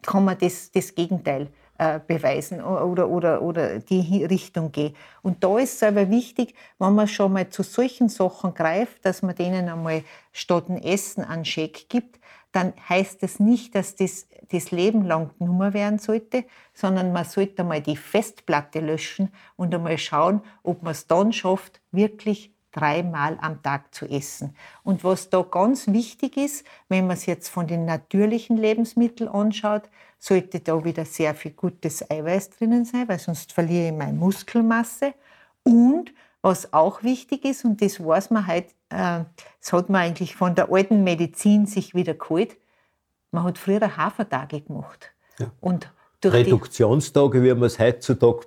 kann 0.00 0.24
man 0.24 0.38
das, 0.38 0.70
das 0.70 0.94
Gegenteil 0.94 1.42
äh, 1.42 1.59
beweisen 2.06 2.62
oder, 2.62 3.08
oder, 3.08 3.42
oder 3.42 3.78
die 3.78 4.24
Richtung 4.24 4.70
gehen. 4.70 4.94
Und 5.22 5.42
da 5.42 5.58
ist 5.58 5.76
es 5.76 5.82
aber 5.82 6.10
wichtig, 6.10 6.54
wenn 6.78 6.94
man 6.94 7.08
schon 7.08 7.32
mal 7.32 7.48
zu 7.48 7.62
solchen 7.62 8.08
Sachen 8.08 8.52
greift, 8.54 9.04
dass 9.04 9.22
man 9.22 9.34
denen 9.34 9.68
einmal 9.68 10.02
statt 10.32 10.68
ein 10.68 10.82
Essen 10.82 11.24
einen 11.24 11.44
Scheck 11.44 11.88
gibt, 11.88 12.20
dann 12.52 12.74
heißt 12.88 13.22
das 13.22 13.38
nicht, 13.38 13.74
dass 13.74 13.94
das 13.94 14.26
das 14.52 14.70
Leben 14.72 15.04
lang 15.04 15.30
Nummer 15.38 15.74
werden 15.74 15.98
sollte, 15.98 16.44
sondern 16.74 17.12
man 17.12 17.24
sollte 17.24 17.62
einmal 17.62 17.80
die 17.80 17.96
Festplatte 17.96 18.80
löschen 18.80 19.32
und 19.56 19.74
einmal 19.74 19.96
schauen, 19.98 20.42
ob 20.62 20.82
man 20.82 20.92
es 20.92 21.06
dann 21.06 21.32
schafft, 21.32 21.80
wirklich 21.92 22.52
dreimal 22.72 23.38
am 23.40 23.62
Tag 23.62 23.94
zu 23.94 24.06
essen. 24.06 24.54
Und 24.82 25.04
was 25.04 25.30
da 25.30 25.42
ganz 25.42 25.88
wichtig 25.88 26.36
ist, 26.36 26.64
wenn 26.88 27.06
man 27.06 27.16
es 27.16 27.26
jetzt 27.26 27.48
von 27.48 27.66
den 27.66 27.84
natürlichen 27.84 28.56
Lebensmitteln 28.56 29.28
anschaut, 29.28 29.82
sollte 30.18 30.60
da 30.60 30.84
wieder 30.84 31.04
sehr 31.04 31.34
viel 31.34 31.52
gutes 31.52 32.08
Eiweiß 32.10 32.50
drinnen 32.50 32.84
sein, 32.84 33.08
weil 33.08 33.18
sonst 33.18 33.52
verliere 33.52 33.88
ich 33.88 33.92
meine 33.92 34.12
Muskelmasse. 34.12 35.14
Und 35.62 36.12
was 36.42 36.72
auch 36.72 37.02
wichtig 37.02 37.44
ist, 37.44 37.64
und 37.64 37.82
das 37.82 38.04
weiß 38.04 38.30
man 38.30 38.46
halt, 38.46 38.66
äh, 38.90 39.24
das 39.60 39.72
hat 39.72 39.88
man 39.88 40.02
eigentlich 40.02 40.36
von 40.36 40.54
der 40.54 40.70
alten 40.70 41.04
Medizin 41.04 41.66
sich 41.66 41.94
wieder 41.94 42.14
geholt, 42.14 42.56
man 43.30 43.44
hat 43.44 43.58
früher 43.58 43.96
Hafertage 43.96 44.60
gemacht. 44.60 45.12
Ja. 45.38 45.50
Und 45.60 45.90
Reduktionstage, 46.24 47.42
wie 47.42 47.54
man 47.54 47.64
es 47.64 47.78
heutzutage 47.78 48.46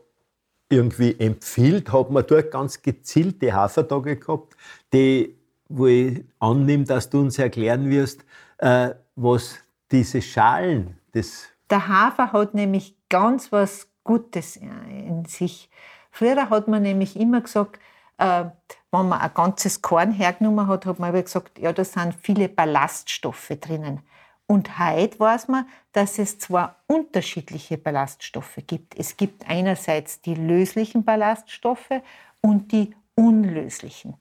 irgendwie 0.74 1.20
empfiehlt, 1.20 1.92
hat 1.92 2.10
man 2.10 2.26
dort 2.28 2.52
ganz 2.52 2.82
gezielte 2.82 3.54
Hafertage 3.54 4.18
gehabt, 4.18 4.56
die, 4.94 5.36
wo 5.70 5.88
ich 5.88 6.24
annehme, 6.40 6.84
dass 6.84 7.10
du 7.10 7.22
uns 7.22 7.40
erklären 7.40 7.90
wirst, 7.90 8.26
äh, 8.58 8.92
was 9.16 9.60
diese 9.92 10.22
Schalen 10.22 10.98
des 11.14 11.54
der 11.74 11.88
Hafer 11.88 12.34
hat 12.34 12.54
nämlich 12.54 12.96
ganz 13.10 13.52
was 13.52 13.88
Gutes 14.04 14.58
in 14.58 15.26
sich. 15.26 15.72
Früher 16.12 16.50
hat 16.50 16.68
man 16.68 16.84
nämlich 16.84 17.20
immer 17.20 17.42
gesagt, 17.42 17.80
äh, 18.18 18.46
wenn 18.92 19.10
man 19.10 19.20
ein 19.20 19.34
ganzes 19.34 19.82
Korn 19.82 20.12
hergenommen 20.12 20.68
hat, 20.68 20.86
hat 20.86 21.00
man 21.00 21.10
aber 21.10 21.24
gesagt, 21.24 21.58
ja, 21.58 21.74
da 21.74 21.84
sind 21.84 22.14
viele 22.22 22.48
Ballaststoffe 22.48 23.54
drinnen. 23.60 24.02
Und 24.48 24.78
heute 24.78 25.20
weiß 25.20 25.48
man, 25.48 25.68
dass 25.94 26.20
es 26.20 26.38
zwar 26.38 26.78
unterschiedliche 26.88 27.78
Ballaststoffe 27.78 28.60
gibt. 28.68 28.98
Es 28.98 29.18
gibt 29.18 29.48
einerseits 29.50 30.22
die 30.22 30.36
löslichen 30.36 31.04
Ballaststoffe 31.04 32.02
und 32.42 32.72
die 32.72 32.94
unlöslichen. 33.16 34.16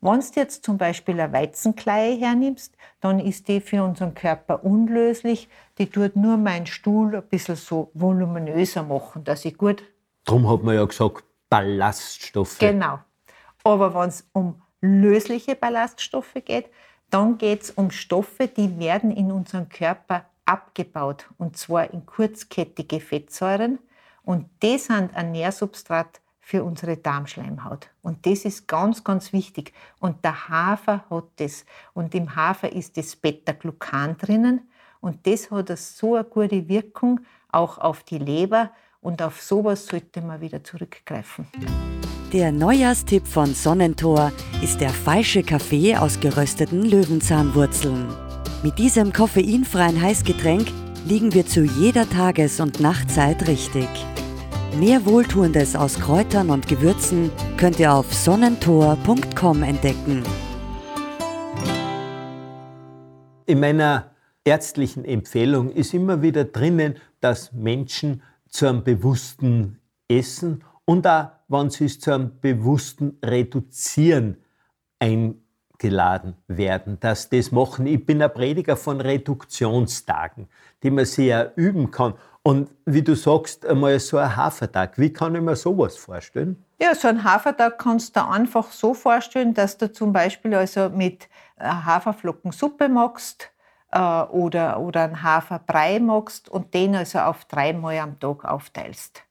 Wenn 0.00 0.20
du 0.20 0.26
jetzt 0.36 0.64
zum 0.64 0.78
Beispiel 0.78 1.20
eine 1.20 1.32
Weizenkleie 1.32 2.16
hernimmst, 2.16 2.76
dann 3.00 3.18
ist 3.18 3.48
die 3.48 3.60
für 3.60 3.82
unseren 3.82 4.14
Körper 4.14 4.64
unlöslich. 4.64 5.48
Die 5.78 5.90
tut 5.90 6.14
nur 6.14 6.36
meinen 6.36 6.66
Stuhl 6.66 7.16
ein 7.16 7.22
bisschen 7.22 7.56
so 7.56 7.90
voluminöser 7.94 8.84
machen, 8.84 9.24
dass 9.24 9.44
ich 9.44 9.58
gut. 9.58 9.82
Darum 10.24 10.48
hat 10.48 10.62
man 10.62 10.76
ja 10.76 10.84
gesagt, 10.84 11.24
Ballaststoffe. 11.50 12.58
Genau. 12.58 13.00
Aber 13.64 13.94
wenn 13.94 14.08
es 14.08 14.28
um 14.32 14.62
lösliche 14.80 15.56
Ballaststoffe 15.56 16.34
geht, 16.44 16.70
dann 17.10 17.38
geht 17.38 17.62
es 17.62 17.70
um 17.70 17.90
Stoffe, 17.90 18.48
die 18.48 18.78
werden 18.78 19.10
in 19.10 19.32
unserem 19.32 19.68
Körper 19.68 20.24
abgebaut. 20.44 21.28
Und 21.38 21.56
zwar 21.56 21.92
in 21.92 22.06
kurzkettige 22.06 23.00
Fettsäuren. 23.00 23.78
Und 24.24 24.48
die 24.62 24.78
sind 24.78 25.14
ein 25.14 25.32
Nährsubstrat 25.32 26.20
für 26.40 26.64
unsere 26.64 26.96
Darmschleimhaut. 26.96 27.90
Und 28.02 28.24
das 28.24 28.44
ist 28.44 28.66
ganz, 28.66 29.04
ganz 29.04 29.32
wichtig. 29.32 29.72
Und 30.00 30.24
der 30.24 30.48
Hafer 30.48 31.04
hat 31.10 31.24
das. 31.36 31.64
Und 31.92 32.14
im 32.14 32.36
Hafer 32.36 32.72
ist 32.72 32.96
das 32.96 33.16
Beta-Glucan 33.16 34.16
drinnen. 34.16 34.70
Und 35.00 35.26
das 35.26 35.50
hat 35.50 35.76
so 35.78 36.14
eine 36.14 36.24
gute 36.24 36.68
Wirkung 36.68 37.20
auch 37.52 37.78
auf 37.78 38.02
die 38.02 38.18
Leber. 38.18 38.70
Und 39.08 39.22
auf 39.22 39.40
sowas 39.40 39.86
sollte 39.86 40.20
man 40.20 40.42
wieder 40.42 40.62
zurückgreifen. 40.62 41.46
Der 42.30 42.52
Neujahrstipp 42.52 43.26
von 43.26 43.54
Sonnentor 43.54 44.32
ist 44.62 44.82
der 44.82 44.90
falsche 44.90 45.42
Kaffee 45.42 45.96
aus 45.96 46.20
gerösteten 46.20 46.82
Löwenzahnwurzeln. 46.82 48.06
Mit 48.62 48.78
diesem 48.78 49.14
koffeinfreien 49.14 49.98
Heißgetränk 49.98 50.68
liegen 51.06 51.32
wir 51.32 51.46
zu 51.46 51.64
jeder 51.64 52.06
Tages- 52.06 52.60
und 52.60 52.80
Nachtzeit 52.80 53.48
richtig. 53.48 53.88
Mehr 54.78 55.06
Wohltuendes 55.06 55.74
aus 55.74 55.98
Kräutern 55.98 56.50
und 56.50 56.68
Gewürzen 56.68 57.30
könnt 57.56 57.80
ihr 57.80 57.94
auf 57.94 58.12
sonnentor.com 58.12 59.62
entdecken. 59.62 60.22
In 63.46 63.58
meiner 63.58 64.10
ärztlichen 64.44 65.06
Empfehlung 65.06 65.70
ist 65.70 65.94
immer 65.94 66.20
wieder 66.20 66.44
drinnen, 66.44 66.96
dass 67.22 67.54
Menschen 67.54 68.22
zu 68.50 68.66
einem 68.66 68.84
bewussten 68.84 69.80
Essen 70.08 70.64
und 70.84 71.06
auch, 71.06 71.28
wenn 71.48 71.70
sie 71.70 71.86
es 71.86 72.00
zu 72.00 72.12
einem 72.12 72.40
bewussten 72.40 73.18
Reduzieren 73.24 74.38
eingeladen 74.98 76.34
werden, 76.46 76.98
dass 77.00 77.28
das 77.28 77.52
machen. 77.52 77.86
Ich 77.86 78.04
bin 78.04 78.22
ein 78.22 78.32
Prediger 78.32 78.76
von 78.76 79.00
Reduktionstagen, 79.00 80.48
die 80.82 80.90
man 80.90 81.04
sehr 81.04 81.52
üben 81.56 81.90
kann. 81.90 82.14
Und 82.42 82.70
wie 82.86 83.02
du 83.02 83.14
sagst, 83.14 83.66
einmal 83.66 83.98
so 84.00 84.16
ein 84.16 84.34
Hafertag, 84.34 84.98
wie 84.98 85.12
kann 85.12 85.34
ich 85.34 85.42
mir 85.42 85.56
sowas 85.56 85.96
vorstellen? 85.96 86.64
Ja, 86.80 86.94
so 86.94 87.08
ein 87.08 87.22
Hafertag 87.22 87.78
kannst 87.78 88.16
du 88.16 88.26
einfach 88.26 88.70
so 88.70 88.94
vorstellen, 88.94 89.52
dass 89.52 89.76
du 89.76 89.92
zum 89.92 90.12
Beispiel 90.12 90.54
also 90.54 90.88
mit 90.88 91.28
äh, 91.58 91.64
Haferflockensuppe 91.64 92.88
machst 92.88 93.42
äh, 93.42 93.57
oder, 93.92 94.80
oder 94.80 95.04
einen 95.04 95.22
Haferbrei 95.22 95.98
machst 95.98 96.48
und 96.48 96.74
den 96.74 96.94
also 96.94 97.20
auf 97.20 97.44
dreimal 97.46 97.98
am 97.98 98.20
Tag 98.20 98.44
aufteilst. 98.44 99.22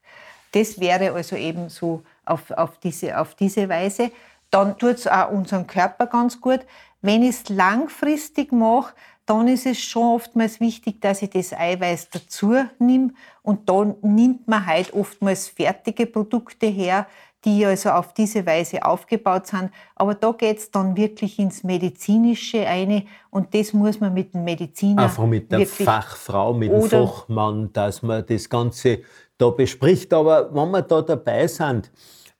Das 0.51 0.79
wäre 0.79 1.13
also 1.13 1.35
eben 1.35 1.69
so 1.69 2.03
auf, 2.25 2.49
auf, 2.51 2.79
diese, 2.79 3.19
auf 3.19 3.35
diese 3.35 3.69
Weise. 3.69 4.11
Dann 4.49 4.77
tut 4.77 4.95
es 4.95 5.07
auch 5.07 5.29
unserem 5.29 5.67
Körper 5.67 6.07
ganz 6.07 6.41
gut. 6.41 6.61
Wenn 7.01 7.21
ich 7.21 7.41
es 7.41 7.49
langfristig 7.49 8.51
mache, 8.51 8.93
dann 9.27 9.49
ist 9.49 9.65
es 9.65 9.79
schon 9.79 10.15
oftmals 10.15 10.61
wichtig, 10.61 11.01
dass 11.01 11.21
ich 11.21 11.29
das 11.29 11.51
Eiweiß 11.51 12.09
dazu 12.11 12.55
nehme. 12.79 13.13
Und 13.43 13.69
dann 13.69 13.95
nimmt 14.01 14.47
man 14.47 14.65
halt 14.65 14.93
oftmals 14.93 15.49
fertige 15.49 16.05
Produkte 16.05 16.65
her, 16.65 17.07
die 17.45 17.65
also 17.65 17.89
auf 17.89 18.13
diese 18.13 18.45
Weise 18.45 18.83
aufgebaut 18.83 19.47
sind. 19.47 19.69
Aber 19.95 20.15
da 20.15 20.31
geht 20.31 20.57
es 20.57 20.71
dann 20.71 20.97
wirklich 20.97 21.39
ins 21.39 21.63
Medizinische 21.63 22.65
eine 22.67 23.05
und 23.29 23.53
das 23.53 23.73
muss 23.73 23.99
man 23.99 24.13
mit 24.13 24.33
dem 24.33 24.43
Mediziner. 24.43 25.03
Einfach 25.03 25.25
mit 25.25 25.51
der 25.51 25.65
Fachfrau, 25.65 26.53
mit 26.53 26.71
dem 26.71 26.81
Fachmann, 26.81 27.71
dass 27.73 28.01
man 28.01 28.25
das 28.25 28.49
Ganze 28.49 28.99
da 29.37 29.49
bespricht. 29.49 30.13
Aber 30.13 30.53
wenn 30.53 30.71
wir 30.71 30.81
da 30.81 31.01
dabei 31.01 31.47
sind, 31.47 31.91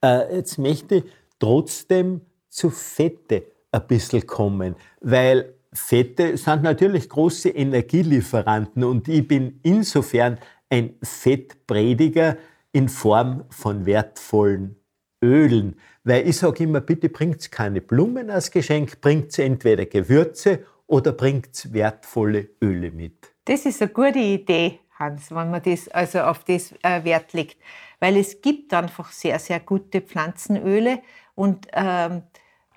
äh, 0.03 0.36
jetzt 0.36 0.57
möchte 0.57 0.95
ich 0.95 1.03
trotzdem 1.39 2.21
zu 2.49 2.69
Fette 2.69 3.43
ein 3.71 3.88
bisschen 3.88 4.25
kommen, 4.25 4.75
weil 5.01 5.53
Fette 5.73 6.38
sind 6.38 6.63
natürlich 6.63 7.10
große 7.10 7.49
Energielieferanten 7.49 8.83
und 8.83 9.07
ich 9.07 9.27
bin 9.27 9.60
insofern 9.63 10.39
ein 10.69 10.95
Fettprediger 11.03 12.38
in 12.71 12.89
Form 12.89 13.43
von 13.49 13.86
wertvollen 13.86 14.76
Ölen. 15.21 15.80
Weil 16.03 16.27
ich 16.27 16.38
sage 16.38 16.63
immer, 16.63 16.82
bitte 16.82 17.10
bringt 17.10 17.51
keine 17.51 17.82
Blumen 17.82 18.30
als 18.30 18.51
Geschenk, 18.51 19.01
bringt 19.01 19.38
entweder 19.39 19.86
Gewürze 19.86 20.63
oder 20.88 21.12
bringt 21.12 21.73
wertvolle 21.73 22.49
Öle 22.62 22.91
mit. 22.91 23.34
Das 23.45 23.65
ist 23.65 23.82
eine 23.82 23.91
gute 23.91 24.19
Idee, 24.19 24.80
Hans, 24.97 25.32
wenn 25.32 25.51
man 25.51 25.62
das, 25.62 25.88
also 25.89 26.21
auf 26.21 26.43
das 26.43 26.73
äh, 26.84 27.03
Wert 27.03 27.34
legt. 27.34 27.58
Weil 27.99 28.17
es 28.17 28.41
gibt 28.41 28.73
einfach 28.73 29.12
sehr, 29.12 29.39
sehr 29.39 29.60
gute 29.60 30.01
Pflanzenöle 30.01 30.99
und 31.36 31.67
ähm, 31.73 32.23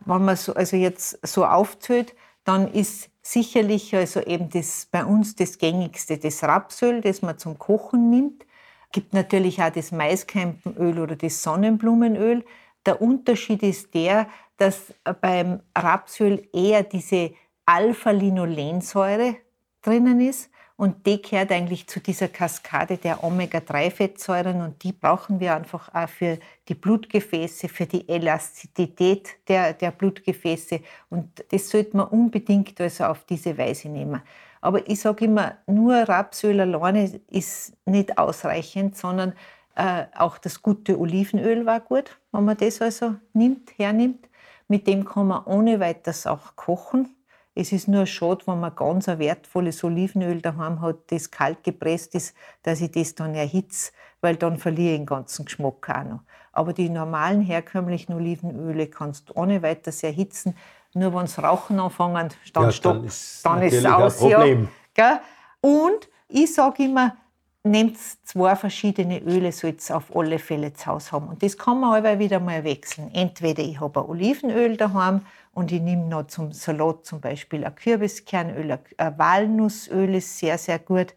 wenn 0.04 0.24
man 0.24 0.36
so, 0.36 0.54
also 0.54 0.76
jetzt 0.76 1.18
so 1.26 1.44
aufzählt, 1.44 2.14
dann 2.44 2.72
ist 2.72 3.10
sicherlich 3.22 3.94
also 3.94 4.20
eben 4.20 4.48
das 4.48 4.88
bei 4.90 5.04
uns 5.04 5.36
das 5.36 5.58
gängigste 5.58 6.18
das 6.18 6.42
Rapsöl, 6.42 7.00
das 7.00 7.22
man 7.22 7.38
zum 7.38 7.58
Kochen 7.58 8.10
nimmt. 8.10 8.46
Gibt 8.92 9.12
natürlich 9.12 9.62
auch 9.62 9.70
das 9.70 9.92
Maiskämpenöl 9.92 10.98
oder 10.98 11.16
das 11.16 11.42
Sonnenblumenöl. 11.42 12.44
Der 12.86 13.00
Unterschied 13.00 13.62
ist 13.62 13.94
der, 13.94 14.28
dass 14.56 14.94
beim 15.20 15.60
Rapsöl 15.76 16.48
eher 16.52 16.82
diese 16.82 17.32
Alpha-Linolensäure 17.66 19.36
drinnen 19.82 20.20
ist 20.20 20.50
und 20.80 21.06
die 21.06 21.20
gehört 21.20 21.52
eigentlich 21.52 21.86
zu 21.86 22.00
dieser 22.00 22.28
Kaskade 22.28 22.96
der 22.96 23.22
Omega-3-Fettsäuren 23.22 24.62
und 24.62 24.82
die 24.82 24.92
brauchen 24.92 25.38
wir 25.38 25.54
einfach 25.54 25.94
auch 25.94 26.08
für 26.08 26.38
die 26.68 26.74
Blutgefäße, 26.74 27.68
für 27.68 27.84
die 27.84 28.08
Elastizität 28.08 29.28
der, 29.46 29.74
der 29.74 29.90
Blutgefäße. 29.90 30.80
Und 31.10 31.44
das 31.50 31.68
sollte 31.68 31.98
man 31.98 32.08
unbedingt 32.08 32.80
also 32.80 33.04
auf 33.04 33.24
diese 33.24 33.58
Weise 33.58 33.90
nehmen. 33.90 34.22
Aber 34.60 34.88
ich 34.88 35.00
sage 35.00 35.24
immer, 35.24 35.56
nur 35.66 35.94
Rapsöl 35.94 36.60
alleine 36.60 37.20
ist 37.28 37.74
nicht 37.86 38.18
ausreichend, 38.18 38.96
sondern 38.96 39.34
äh, 39.74 40.04
auch 40.14 40.38
das 40.38 40.62
gute 40.62 40.98
Olivenöl 40.98 41.64
war 41.66 41.80
gut, 41.80 42.18
wenn 42.32 42.44
man 42.44 42.56
das 42.56 42.82
also 42.82 43.14
nimmt, 43.32 43.78
hernimmt. 43.78 44.28
Mit 44.68 44.86
dem 44.86 45.04
kann 45.04 45.28
man 45.28 45.44
ohne 45.44 45.80
weiteres 45.80 46.26
auch 46.26 46.54
kochen. 46.56 47.16
Es 47.54 47.72
ist 47.72 47.88
nur 47.88 48.06
schade, 48.06 48.46
wenn 48.46 48.60
man 48.60 48.74
ganz 48.76 49.08
ein 49.08 49.18
wertvolles 49.18 49.82
Olivenöl 49.82 50.40
daheim 50.40 50.80
hat, 50.80 51.10
das 51.10 51.30
kalt 51.30 51.64
gepresst 51.64 52.14
ist, 52.14 52.36
dass 52.62 52.80
ich 52.80 52.92
das 52.92 53.14
dann 53.14 53.34
erhitze, 53.34 53.92
weil 54.20 54.36
dann 54.36 54.56
verliere 54.58 54.92
ich 54.92 55.00
den 55.00 55.06
ganzen 55.06 55.44
Geschmack 55.46 55.88
auch 55.90 56.04
noch. 56.04 56.20
Aber 56.52 56.72
die 56.72 56.88
normalen 56.88 57.42
herkömmlichen 57.42 58.14
Olivenöle 58.14 58.86
kannst 58.86 59.30
du 59.30 59.36
ohne 59.36 59.62
weiteres 59.62 60.02
erhitzen. 60.02 60.54
Nur 60.94 61.14
wenn 61.14 61.26
sie 61.26 61.40
rauchen 61.40 61.78
anfangen, 61.78 62.30
dann 62.52 62.64
ja, 62.64 62.72
stopp, 62.72 62.94
dann 62.94 63.04
ist, 63.04 63.46
dann 63.46 63.62
ist 63.62 63.74
es 63.74 63.86
aus. 63.86 64.22
Ein 64.22 64.30
Problem. 64.30 64.68
Ja, 64.96 65.20
Und 65.60 66.08
ich 66.28 66.52
sage 66.54 66.84
immer, 66.84 67.16
nehmt 67.62 67.98
zwei 68.24 68.56
verschiedene 68.56 69.20
Öle, 69.20 69.52
soll 69.52 69.74
es 69.76 69.90
auf 69.90 70.14
alle 70.14 70.38
Fälle 70.38 70.72
zu 70.72 70.86
Hause 70.86 71.12
haben. 71.12 71.28
Und 71.28 71.42
das 71.42 71.56
kann 71.56 71.80
man 71.80 71.98
aber 71.98 72.18
wieder 72.18 72.40
mal 72.40 72.64
wechseln. 72.64 73.10
Entweder 73.12 73.62
ich 73.62 73.80
habe 73.80 74.00
ein 74.00 74.06
Olivenöl 74.06 74.76
daheim 74.76 75.22
und 75.52 75.70
ich 75.72 75.80
nehme 75.80 76.06
noch 76.06 76.26
zum 76.26 76.52
Salat 76.52 77.04
zum 77.04 77.20
Beispiel 77.20 77.64
ein 77.64 77.74
Kürbiskernöl, 77.74 78.78
ein 78.96 79.18
Walnussöl 79.18 80.14
ist 80.14 80.38
sehr, 80.38 80.58
sehr 80.58 80.78
gut. 80.78 81.14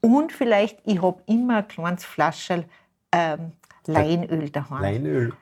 Und 0.00 0.32
vielleicht, 0.32 0.80
ich 0.84 1.00
habe 1.00 1.22
immer 1.26 1.58
ein 1.58 1.68
kleines 1.68 2.04
Flaschel 2.04 2.64
ähm, 3.12 3.52
Leinöl 3.86 4.50
daheim. 4.50 4.82
Leinöl. 4.82 5.32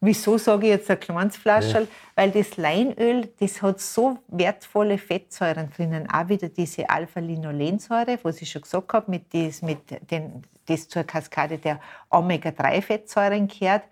Wieso 0.00 0.36
sage 0.36 0.66
ich 0.66 0.72
jetzt 0.72 0.90
ein 0.90 1.00
kleines 1.00 1.36
Flaschel? 1.36 1.82
Ja. 1.82 1.88
Weil 2.14 2.30
das 2.30 2.56
Leinöl, 2.56 3.28
das 3.40 3.62
hat 3.62 3.80
so 3.80 4.18
wertvolle 4.28 4.98
Fettsäuren 4.98 5.70
drinnen. 5.70 6.08
Auch 6.10 6.28
wieder 6.28 6.48
diese 6.48 6.88
Alpha-Linolensäure, 6.88 8.18
was 8.22 8.42
ich 8.42 8.50
schon 8.50 8.62
gesagt 8.62 8.92
habe, 8.92 9.10
mit 9.10 9.32
das, 9.32 9.62
mit 9.62 9.78
den, 10.10 10.42
das 10.66 10.88
zur 10.88 11.04
Kaskade 11.04 11.58
der 11.58 11.80
Omega-3-Fettsäuren 12.10 13.48
gehört. 13.48 13.84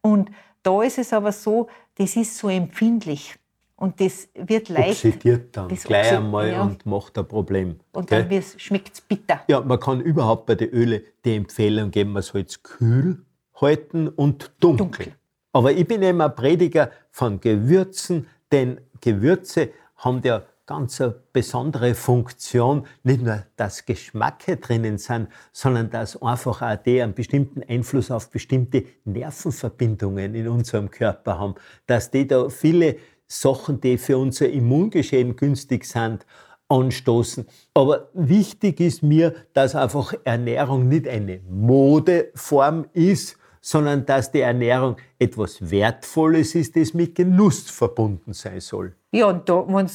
Und 0.00 0.30
da 0.62 0.82
ist 0.82 0.98
es 0.98 1.12
aber 1.12 1.32
so, 1.32 1.68
das 1.96 2.16
ist 2.16 2.36
so 2.36 2.48
empfindlich. 2.48 3.36
Und 3.76 4.00
das 4.00 4.28
wird 4.34 4.68
leicht. 4.68 5.04
Oxidiert 5.04 5.56
dann 5.56 5.68
gleich 5.68 6.06
oxid 6.06 6.18
einmal 6.18 6.50
ja. 6.50 6.62
und 6.62 6.86
macht 6.86 7.18
ein 7.18 7.26
Problem. 7.26 7.80
Und 7.92 8.12
dann 8.12 8.28
schmeckt 8.56 8.94
es 8.94 9.00
bitter. 9.00 9.40
Ja, 9.48 9.60
man 9.60 9.80
kann 9.80 10.00
überhaupt 10.00 10.46
bei 10.46 10.54
den 10.54 10.68
Ölen 10.70 11.02
die 11.24 11.34
Empfehlung 11.34 11.90
geben, 11.90 12.12
man 12.12 12.22
soll 12.22 12.42
es 12.42 12.62
kühl 12.62 13.24
halten 13.60 14.08
und 14.08 14.52
dunkel. 14.60 14.76
dunkel. 14.76 15.12
Aber 15.52 15.72
ich 15.72 15.86
bin 15.86 16.02
eben 16.02 16.20
ein 16.20 16.34
Prediger 16.34 16.90
von 17.10 17.40
Gewürzen, 17.40 18.26
denn 18.50 18.80
Gewürze 19.00 19.70
haben 19.96 20.22
ja 20.24 20.42
ganz 20.66 21.00
eine 21.00 21.14
besondere 21.32 21.94
Funktion. 21.94 22.86
Nicht 23.02 23.22
nur, 23.22 23.44
dass 23.56 23.84
Geschmacke 23.84 24.56
drinnen 24.56 24.96
sind, 24.98 25.28
sondern 25.52 25.90
dass 25.90 26.20
einfach 26.22 26.62
auch 26.62 26.76
die 26.76 27.02
einen 27.02 27.14
bestimmten 27.14 27.62
Einfluss 27.62 28.10
auf 28.10 28.30
bestimmte 28.30 28.84
Nervenverbindungen 29.04 30.34
in 30.34 30.48
unserem 30.48 30.90
Körper 30.90 31.38
haben. 31.38 31.54
Dass 31.86 32.10
die 32.10 32.26
da 32.26 32.48
viele 32.48 32.96
Sachen, 33.26 33.80
die 33.80 33.98
für 33.98 34.18
unser 34.18 34.48
Immungeschehen 34.48 35.36
günstig 35.36 35.84
sind, 35.84 36.24
anstoßen. 36.68 37.46
Aber 37.74 38.08
wichtig 38.14 38.80
ist 38.80 39.02
mir, 39.02 39.34
dass 39.52 39.74
einfach 39.74 40.14
Ernährung 40.24 40.88
nicht 40.88 41.06
eine 41.06 41.40
Modeform 41.48 42.86
ist, 42.94 43.36
sondern 43.64 44.04
dass 44.04 44.32
die 44.32 44.40
Ernährung 44.40 44.96
etwas 45.18 45.70
Wertvolles 45.70 46.56
ist, 46.56 46.76
das 46.76 46.92
mit 46.92 47.14
Genuss 47.14 47.70
verbunden 47.70 48.34
sein 48.34 48.60
soll. 48.60 48.94
Ja, 49.12 49.26
und 49.26 49.48
da, 49.48 49.64
wenn, 49.68 49.88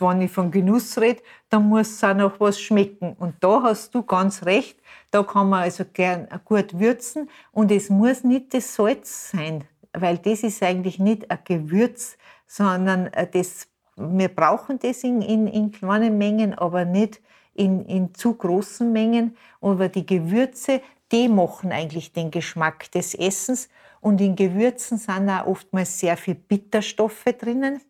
wenn 0.00 0.22
ich 0.22 0.30
von 0.30 0.50
Genuss 0.50 0.98
rede, 0.98 1.20
dann 1.50 1.68
muss 1.68 1.88
es 1.90 2.04
auch 2.04 2.14
noch 2.14 2.38
was 2.38 2.60
schmecken. 2.60 3.16
Und 3.18 3.34
da 3.40 3.62
hast 3.62 3.94
du 3.94 4.02
ganz 4.04 4.44
recht, 4.44 4.78
da 5.10 5.24
kann 5.24 5.48
man 5.48 5.64
also 5.64 5.84
gern 5.92 6.28
gut 6.44 6.78
würzen 6.78 7.28
und 7.50 7.72
es 7.72 7.90
muss 7.90 8.22
nicht 8.22 8.54
das 8.54 8.74
Salz 8.74 9.32
sein, 9.32 9.64
weil 9.92 10.18
das 10.18 10.42
ist 10.44 10.62
eigentlich 10.62 10.98
nicht 11.00 11.28
ein 11.30 11.38
Gewürz, 11.44 12.16
sondern 12.46 13.08
äh, 13.08 13.26
das, 13.28 13.66
wir 13.96 14.28
brauchen 14.28 14.78
das 14.78 15.02
in, 15.02 15.22
in, 15.22 15.48
in 15.48 15.72
kleinen 15.72 16.18
Mengen, 16.18 16.54
aber 16.54 16.84
nicht 16.84 17.20
in, 17.54 17.84
in 17.86 18.14
zu 18.14 18.34
großen 18.34 18.92
Mengen. 18.92 19.36
Aber 19.60 19.88
die 19.88 20.06
Gewürze, 20.06 20.80
die 21.12 21.28
machen 21.28 21.72
eigentlich 21.72 22.12
den 22.12 22.30
Geschmack 22.30 22.90
des 22.92 23.14
Essens. 23.14 23.68
Und 24.00 24.20
in 24.20 24.36
Gewürzen 24.36 24.98
sind 24.98 25.28
auch 25.28 25.46
oftmals 25.46 25.98
sehr 25.98 26.16
viel 26.16 26.34
Bitterstoffe 26.34 27.24
drinnen. 27.24 27.80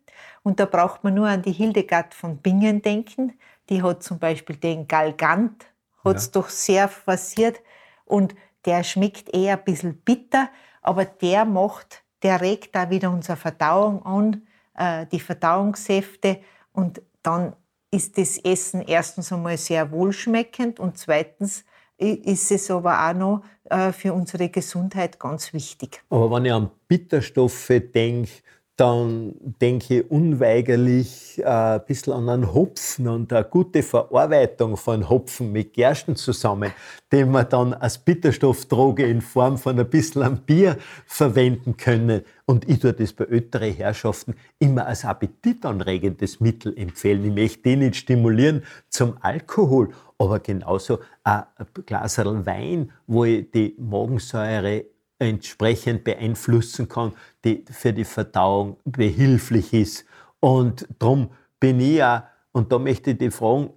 Und 0.43 0.59
da 0.59 0.65
braucht 0.65 1.03
man 1.03 1.13
nur 1.13 1.27
an 1.27 1.41
die 1.41 1.51
Hildegard 1.51 2.13
von 2.13 2.37
Bingen 2.37 2.81
denken. 2.81 3.37
Die 3.69 3.83
hat 3.83 4.03
zum 4.03 4.19
Beispiel 4.19 4.55
den 4.55 4.87
Galgant, 4.87 5.65
hat 6.03 6.15
es 6.15 6.25
ja. 6.25 6.31
doch 6.33 6.49
sehr 6.49 6.87
forciert. 6.87 7.59
Und 8.05 8.35
der 8.65 8.83
schmeckt 8.83 9.33
eher 9.33 9.57
ein 9.57 9.63
bisschen 9.63 9.97
bitter, 10.01 10.49
aber 10.81 11.05
der 11.05 11.45
macht, 11.45 12.03
der 12.23 12.41
regt 12.41 12.75
da 12.75 12.89
wieder 12.89 13.11
unsere 13.11 13.37
Verdauung 13.37 14.05
an 14.05 14.47
äh, 14.79 15.05
die 15.07 15.19
Verdauungssäfte 15.19 16.39
und 16.73 17.01
dann 17.21 17.55
ist 17.91 18.17
das 18.17 18.37
Essen 18.37 18.81
erstens 18.81 19.31
einmal 19.31 19.57
sehr 19.57 19.91
wohlschmeckend 19.91 20.79
und 20.79 20.97
zweitens 20.97 21.65
ist 21.99 22.51
es 22.51 22.71
aber 22.71 23.09
auch 23.09 23.13
noch 23.13 23.43
äh, 23.65 23.91
für 23.91 24.13
unsere 24.13 24.49
Gesundheit 24.49 25.19
ganz 25.19 25.53
wichtig. 25.53 26.01
Aber 26.09 26.31
wenn 26.31 26.45
ich 26.45 26.53
an 26.53 26.71
Bitterstoffe 26.87 27.71
denke, 27.93 28.31
dann 28.79 29.33
denke 29.61 29.99
ich 29.99 30.09
unweigerlich 30.09 31.37
äh, 31.39 31.43
ein 31.43 31.85
bisschen 31.85 32.13
an 32.13 32.29
einen 32.29 32.53
Hopfen 32.53 33.09
und 33.09 33.33
eine 33.33 33.43
gute 33.43 33.83
Verarbeitung 33.83 34.77
von 34.77 35.09
Hopfen 35.09 35.51
mit 35.51 35.73
Gersten 35.73 36.15
zusammen, 36.15 36.71
den 37.11 37.29
wir 37.31 37.43
dann 37.43 37.73
als 37.73 37.97
Bitterstoffdroge 37.97 39.05
in 39.05 39.19
Form 39.19 39.57
von 39.57 39.77
ein 39.77 39.89
bisschen 39.89 40.37
Bier 40.45 40.77
verwenden 41.05 41.75
können. 41.75 42.21
Und 42.45 42.69
ich 42.69 42.79
tue 42.79 42.93
das 42.93 43.11
bei 43.11 43.25
älteren 43.25 43.73
Herrschaften 43.73 44.35
immer 44.59 44.85
als 44.85 45.03
appetitanregendes 45.03 46.39
Mittel 46.39 46.73
empfehlen. 46.77 47.25
Ich 47.25 47.33
möchte 47.33 47.63
die 47.63 47.75
nicht 47.75 47.97
stimulieren 47.97 48.63
zum 48.87 49.17
Alkohol, 49.19 49.89
aber 50.17 50.39
genauso 50.39 50.99
ein 51.25 51.43
Glas 51.85 52.17
Wein, 52.17 52.91
wo 53.07 53.25
ich 53.25 53.51
die 53.51 53.75
Magensäure 53.77 54.85
entsprechend 55.19 56.03
beeinflussen 56.03 56.87
kann, 56.87 57.13
die 57.43 57.65
für 57.69 57.93
die 57.93 58.05
Verdauung 58.05 58.77
behilflich 58.85 59.73
ist. 59.73 60.05
Und 60.39 60.87
darum 60.97 61.31
bin 61.59 61.79
ich 61.79 61.97
ja, 61.97 62.29
und 62.51 62.71
da 62.71 62.79
möchte 62.79 63.11
ich 63.11 63.17
die 63.17 63.31
fragen, 63.31 63.71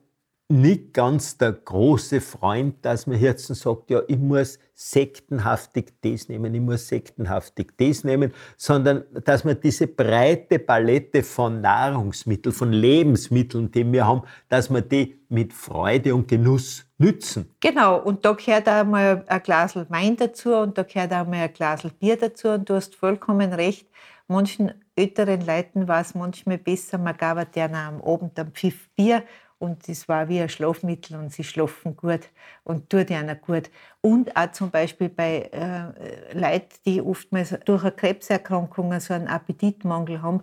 nicht 0.52 0.92
ganz 0.92 1.38
der 1.38 1.52
große 1.52 2.20
Freund, 2.20 2.84
dass 2.84 3.06
man 3.06 3.18
jetzt 3.18 3.46
sagt, 3.46 3.90
ja, 3.90 4.02
ich 4.06 4.18
muss 4.18 4.58
sektenhaftig 4.74 5.94
das 6.02 6.28
nehmen, 6.28 6.54
ich 6.54 6.60
muss 6.60 6.88
sektenhaftig 6.88 7.72
das 7.78 8.04
nehmen, 8.04 8.32
sondern 8.56 9.04
dass 9.24 9.44
man 9.44 9.58
diese 9.60 9.86
breite 9.86 10.58
Palette 10.58 11.22
von 11.22 11.60
Nahrungsmitteln, 11.60 12.54
von 12.54 12.72
Lebensmitteln, 12.72 13.70
die 13.70 13.90
wir 13.90 14.06
haben, 14.06 14.22
dass 14.48 14.68
man 14.68 14.86
die 14.88 15.18
mit 15.28 15.54
Freude 15.54 16.14
und 16.14 16.28
Genuss 16.28 16.84
nützen. 16.98 17.54
Genau, 17.60 18.00
und 18.00 18.24
da 18.24 18.32
gehört 18.32 18.68
auch 18.68 18.84
mal 18.84 19.24
ein 19.26 19.42
Glas 19.42 19.74
Wein 19.74 20.16
dazu 20.16 20.54
und 20.54 20.76
da 20.76 20.82
gehört 20.82 21.12
auch 21.12 21.26
mal 21.26 21.44
ein 21.44 21.52
Glas 21.52 21.82
Bier 21.98 22.16
dazu 22.16 22.48
und 22.48 22.68
du 22.68 22.74
hast 22.74 22.94
vollkommen 22.94 23.52
recht, 23.54 23.88
manchen 24.28 24.72
älteren 24.94 25.40
Leuten 25.46 25.88
war 25.88 26.02
es 26.02 26.14
manchmal 26.14 26.58
besser, 26.58 26.98
man 26.98 27.16
gab 27.16 27.50
denen 27.52 27.74
am 27.74 28.02
Abend 28.02 28.38
ein 28.38 28.52
Pfiff 28.52 28.90
Bier 28.94 29.22
und 29.62 29.88
das 29.88 30.08
war 30.08 30.28
wie 30.28 30.40
ein 30.40 30.48
Schlafmittel 30.48 31.16
und 31.16 31.32
sie 31.32 31.44
schlafen 31.44 31.96
gut 31.96 32.28
und 32.64 32.90
tut 32.90 33.10
ihnen 33.10 33.40
gut. 33.40 33.70
Und 34.00 34.36
auch 34.36 34.50
zum 34.50 34.72
Beispiel 34.72 35.08
bei 35.08 35.50
äh, 35.52 36.36
Leuten, 36.36 36.74
die 36.84 37.00
oftmals 37.00 37.56
durch 37.64 37.82
eine 37.82 37.92
Krebserkrankung 37.92 38.98
so 38.98 39.14
einen 39.14 39.28
Appetitmangel 39.28 40.20
haben, 40.20 40.42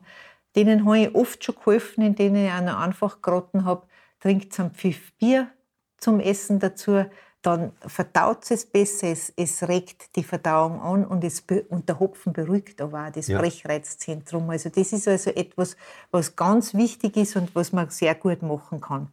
denen 0.55 0.85
habe 0.85 0.99
ich 0.99 1.15
oft 1.15 1.43
schon 1.43 1.55
geholfen, 1.55 2.05
indem 2.05 2.35
ich 2.35 2.49
ihnen 2.49 2.69
einfach 2.69 3.21
geraten 3.21 3.65
habe, 3.65 3.87
trinkt 4.21 4.57
einen 4.57 4.71
Pfiff 4.71 5.11
Bier 5.17 5.49
zum 5.97 6.21
Essen 6.21 6.59
dazu, 6.59 7.03
dann 7.41 7.71
verdaut 7.87 8.51
es 8.51 8.65
besser, 8.65 9.07
es, 9.07 9.31
es, 9.37 9.67
regt 9.67 10.15
die 10.17 10.23
Verdauung 10.23 10.81
an 10.81 11.05
und, 11.05 11.23
es, 11.23 11.43
und 11.69 11.87
der 11.87 11.99
Hopfen 11.99 12.33
beruhigt 12.33 12.81
aber 12.81 13.07
auch 13.07 13.11
das 13.11 13.27
ja. 13.27 13.39
Brechreizzentrum. 13.39 14.49
Also 14.49 14.69
das 14.69 14.91
ist 14.91 15.07
also 15.07 15.29
etwas, 15.31 15.77
was 16.11 16.35
ganz 16.35 16.73
wichtig 16.73 17.15
ist 17.15 17.37
und 17.37 17.55
was 17.55 17.71
man 17.71 17.89
sehr 17.89 18.15
gut 18.15 18.41
machen 18.41 18.81
kann. 18.81 19.07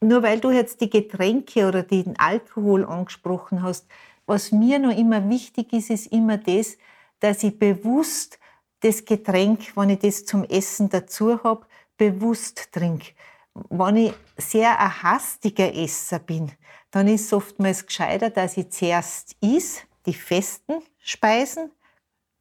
Nur 0.00 0.22
weil 0.22 0.40
du 0.40 0.50
jetzt 0.50 0.80
die 0.80 0.90
Getränke 0.90 1.66
oder 1.66 1.82
den 1.82 2.18
Alkohol 2.18 2.84
angesprochen 2.84 3.62
hast, 3.62 3.86
was 4.26 4.52
mir 4.52 4.78
noch 4.78 4.96
immer 4.96 5.28
wichtig 5.30 5.72
ist, 5.72 5.90
ist 5.90 6.12
immer 6.12 6.36
das, 6.38 6.76
dass 7.20 7.42
ich 7.42 7.58
bewusst 7.58 8.38
das 8.80 9.04
Getränk, 9.04 9.76
wenn 9.76 9.90
ich 9.90 10.00
das 10.00 10.24
zum 10.24 10.44
Essen 10.44 10.88
dazu 10.90 11.42
habe, 11.42 11.66
bewusst 11.96 12.72
trinke. 12.72 13.12
Wenn 13.54 13.96
ich 13.96 14.14
sehr 14.36 14.78
ein 14.78 15.02
hastiger 15.02 15.74
Esser 15.74 16.18
bin, 16.18 16.52
dann 16.90 17.08
ist 17.08 17.26
es 17.26 17.32
oftmals 17.32 17.86
gescheiter, 17.86 18.30
dass 18.30 18.56
ich 18.56 18.70
zuerst 18.70 19.36
is, 19.40 19.82
die 20.06 20.14
festen 20.14 20.82
Speisen, 20.98 21.70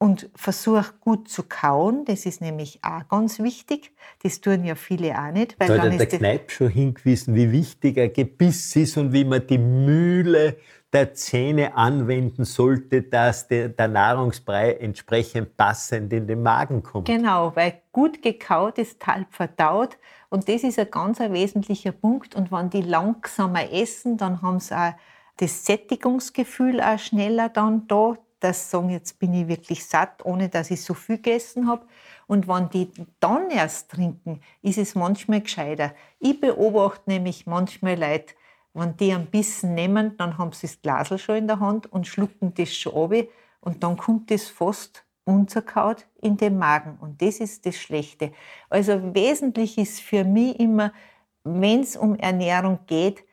und 0.01 0.31
versuch 0.33 0.99
gut 0.99 1.29
zu 1.29 1.43
kauen. 1.43 2.05
Das 2.05 2.25
ist 2.25 2.41
nämlich 2.41 2.79
auch 2.81 3.07
ganz 3.07 3.37
wichtig. 3.37 3.91
Das 4.23 4.41
tun 4.41 4.65
ja 4.65 4.73
viele 4.73 5.13
auch 5.15 5.31
nicht. 5.31 5.59
Weil 5.59 5.67
da 5.67 5.83
hat 5.83 5.99
der 5.99 6.07
Kneip 6.07 6.49
schon 6.49 6.69
hingewiesen, 6.69 7.35
wie 7.35 7.51
wichtig 7.51 7.99
ein 7.99 8.11
Gebiss 8.11 8.75
ist 8.75 8.97
und 8.97 9.13
wie 9.13 9.23
man 9.23 9.45
die 9.45 9.59
Mühle 9.59 10.57
der 10.93 11.13
Zähne 11.13 11.75
anwenden 11.75 12.43
sollte, 12.43 13.01
dass 13.01 13.47
der, 13.47 13.69
der 13.69 13.87
Nahrungsbrei 13.87 14.73
entsprechend 14.73 15.55
passend 15.55 16.11
in 16.11 16.27
den 16.27 16.43
Magen 16.43 16.83
kommt. 16.83 17.07
Genau, 17.07 17.55
weil 17.55 17.81
gut 17.91 18.21
gekaut 18.21 18.77
ist 18.77 19.05
halb 19.07 19.33
verdaut 19.33 19.97
und 20.29 20.49
das 20.49 20.63
ist 20.63 20.79
ein 20.79 20.91
ganz 20.91 21.21
ein 21.21 21.33
wesentlicher 21.33 21.93
Punkt. 21.93 22.35
Und 22.35 22.51
wenn 22.51 22.69
die 22.69 22.81
langsamer 22.81 23.71
essen, 23.71 24.17
dann 24.17 24.41
haben 24.41 24.59
sie 24.59 24.75
auch 24.75 24.93
das 25.37 25.65
Sättigungsgefühl 25.65 26.81
auch 26.81 26.99
schneller 26.99 27.49
dann 27.49 27.87
da, 27.87 28.17
dass 28.41 28.65
sie 28.65 28.69
sagen, 28.71 28.89
jetzt 28.89 29.17
bin 29.19 29.33
ich 29.33 29.47
wirklich 29.47 29.85
satt, 29.85 30.25
ohne 30.25 30.49
dass 30.49 30.71
ich 30.71 30.83
so 30.83 30.93
viel 30.93 31.17
gegessen 31.17 31.67
habe. 31.67 31.85
Und 32.27 32.47
wenn 32.47 32.69
die 32.69 32.89
dann 33.19 33.49
erst 33.49 33.91
trinken, 33.91 34.41
ist 34.61 34.77
es 34.77 34.95
manchmal 34.95 35.41
gescheiter. 35.41 35.93
Ich 36.19 36.39
beobachte 36.39 37.09
nämlich 37.09 37.45
manchmal 37.45 37.99
Leute, 37.99 38.33
wenn 38.73 38.95
die 38.97 39.13
ein 39.13 39.27
bisschen 39.27 39.73
nehmen, 39.73 40.15
dann 40.17 40.37
haben 40.37 40.51
sie 40.51 40.67
das 40.67 40.81
Glasel 40.81 41.17
schon 41.17 41.35
in 41.37 41.47
der 41.47 41.59
Hand 41.59 41.91
und 41.91 42.07
schlucken 42.07 42.53
das 42.53 42.73
schon 42.73 42.93
ab 42.93 43.27
und 43.59 43.83
dann 43.83 43.97
kommt 43.97 44.31
das 44.31 44.47
fast 44.47 45.05
unzerkaut 45.23 46.07
in 46.21 46.37
den 46.37 46.57
Magen. 46.57 46.97
Und 46.99 47.21
das 47.21 47.39
ist 47.39 47.65
das 47.65 47.75
Schlechte. 47.75 48.31
Also 48.69 49.13
wesentlich 49.13 49.77
ist 49.77 50.01
für 50.01 50.23
mich 50.23 50.59
immer, 50.59 50.93
wenn 51.43 51.81
es 51.81 51.95
um 51.95 52.15
Ernährung 52.15 52.79
geht, 52.87 53.23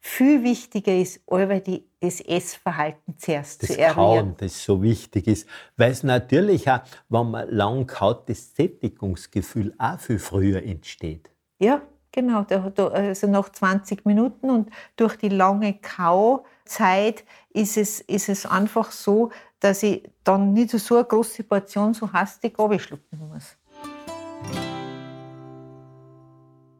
viel 0.00 0.42
wichtiger 0.44 0.94
ist, 0.94 1.20
aber 1.26 1.60
die, 1.60 1.84
das 2.00 2.20
Essverhalten 2.20 3.18
zuerst 3.18 3.62
das 3.62 3.70
zu 3.70 3.78
eruieren. 3.78 3.94
Kauen, 3.94 4.34
das 4.38 4.62
so 4.62 4.82
wichtig 4.82 5.26
ist. 5.26 5.48
Weil 5.76 5.90
es 5.90 6.02
natürlich 6.02 6.70
auch, 6.70 6.80
wenn 7.08 7.30
man 7.30 7.48
lang 7.50 7.86
kaut, 7.86 8.28
das 8.28 8.54
Sättigungsgefühl 8.54 9.74
auch 9.78 9.98
viel 9.98 10.18
früher 10.18 10.62
entsteht. 10.62 11.30
Ja, 11.58 11.82
genau. 12.12 12.44
Also 12.44 13.26
nach 13.26 13.48
20 13.50 14.04
Minuten 14.06 14.50
und 14.50 14.70
durch 14.96 15.16
die 15.16 15.28
lange 15.28 15.78
Kauzeit 15.80 17.24
ist 17.50 17.76
es, 17.76 18.00
ist 18.00 18.28
es 18.28 18.46
einfach 18.46 18.90
so, 18.90 19.30
dass 19.60 19.82
ich 19.82 20.08
dann 20.24 20.52
nicht 20.52 20.70
so 20.70 20.96
eine 20.96 21.04
große 21.04 21.44
Portion 21.44 21.94
so 21.94 22.12
hastig 22.12 22.58
abschlucken 22.58 23.18
muss. 23.18 23.56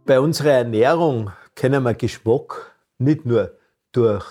Bei 0.05 0.21
unserer 0.21 0.53
Ernährung 0.53 1.33
können 1.55 1.83
wir 1.83 1.95
Geschmack 1.95 2.75
nicht 2.99 3.27
nur 3.27 3.53
durch 3.93 4.25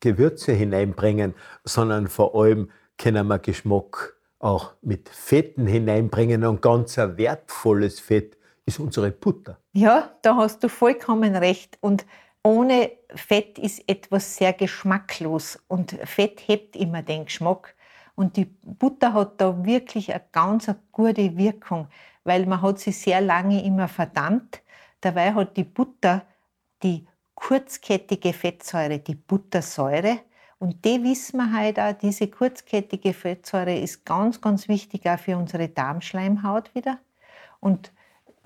Gewürze 0.00 0.52
hineinbringen, 0.52 1.34
sondern 1.64 2.08
vor 2.08 2.34
allem 2.34 2.70
können 2.98 3.26
wir 3.28 3.38
Geschmack 3.38 4.16
auch 4.38 4.74
mit 4.82 5.08
Fetten 5.08 5.66
hineinbringen 5.66 6.44
und 6.44 6.62
ganz 6.62 6.98
ein 6.98 7.16
wertvolles 7.16 8.00
Fett 8.00 8.36
ist 8.64 8.80
unsere 8.80 9.10
Butter. 9.10 9.58
Ja, 9.76 10.10
da 10.22 10.36
hast 10.36 10.64
du 10.64 10.70
vollkommen 10.70 11.36
recht. 11.36 11.76
Und 11.82 12.06
ohne 12.42 12.92
Fett 13.14 13.58
ist 13.58 13.86
etwas 13.86 14.34
sehr 14.38 14.54
geschmacklos 14.54 15.62
und 15.68 15.98
Fett 16.02 16.40
hebt 16.48 16.76
immer 16.76 17.02
den 17.02 17.26
Geschmack. 17.26 17.74
Und 18.14 18.38
die 18.38 18.46
Butter 18.46 19.12
hat 19.12 19.38
da 19.38 19.66
wirklich 19.66 20.14
eine 20.14 20.24
ganz 20.32 20.70
gute 20.92 21.36
Wirkung, 21.36 21.88
weil 22.24 22.46
man 22.46 22.62
hat 22.62 22.78
sie 22.78 22.90
sehr 22.90 23.20
lange 23.20 23.62
immer 23.66 23.86
verdammt. 23.86 24.62
Dabei 25.02 25.34
hat 25.34 25.58
die 25.58 25.64
Butter 25.64 26.22
die 26.82 27.06
kurzkettige 27.34 28.32
Fettsäure, 28.32 28.98
die 28.98 29.14
Buttersäure. 29.14 30.20
Und 30.58 30.86
die 30.86 31.02
wissen 31.04 31.36
wir 31.36 31.52
heute 31.52 31.84
auch, 31.84 31.92
diese 31.92 32.28
kurzkettige 32.28 33.12
Fettsäure 33.12 33.78
ist 33.78 34.06
ganz, 34.06 34.40
ganz 34.40 34.68
wichtig 34.68 35.06
auch 35.06 35.18
für 35.18 35.36
unsere 35.36 35.68
Darmschleimhaut 35.68 36.74
wieder. 36.74 36.98
Und 37.60 37.92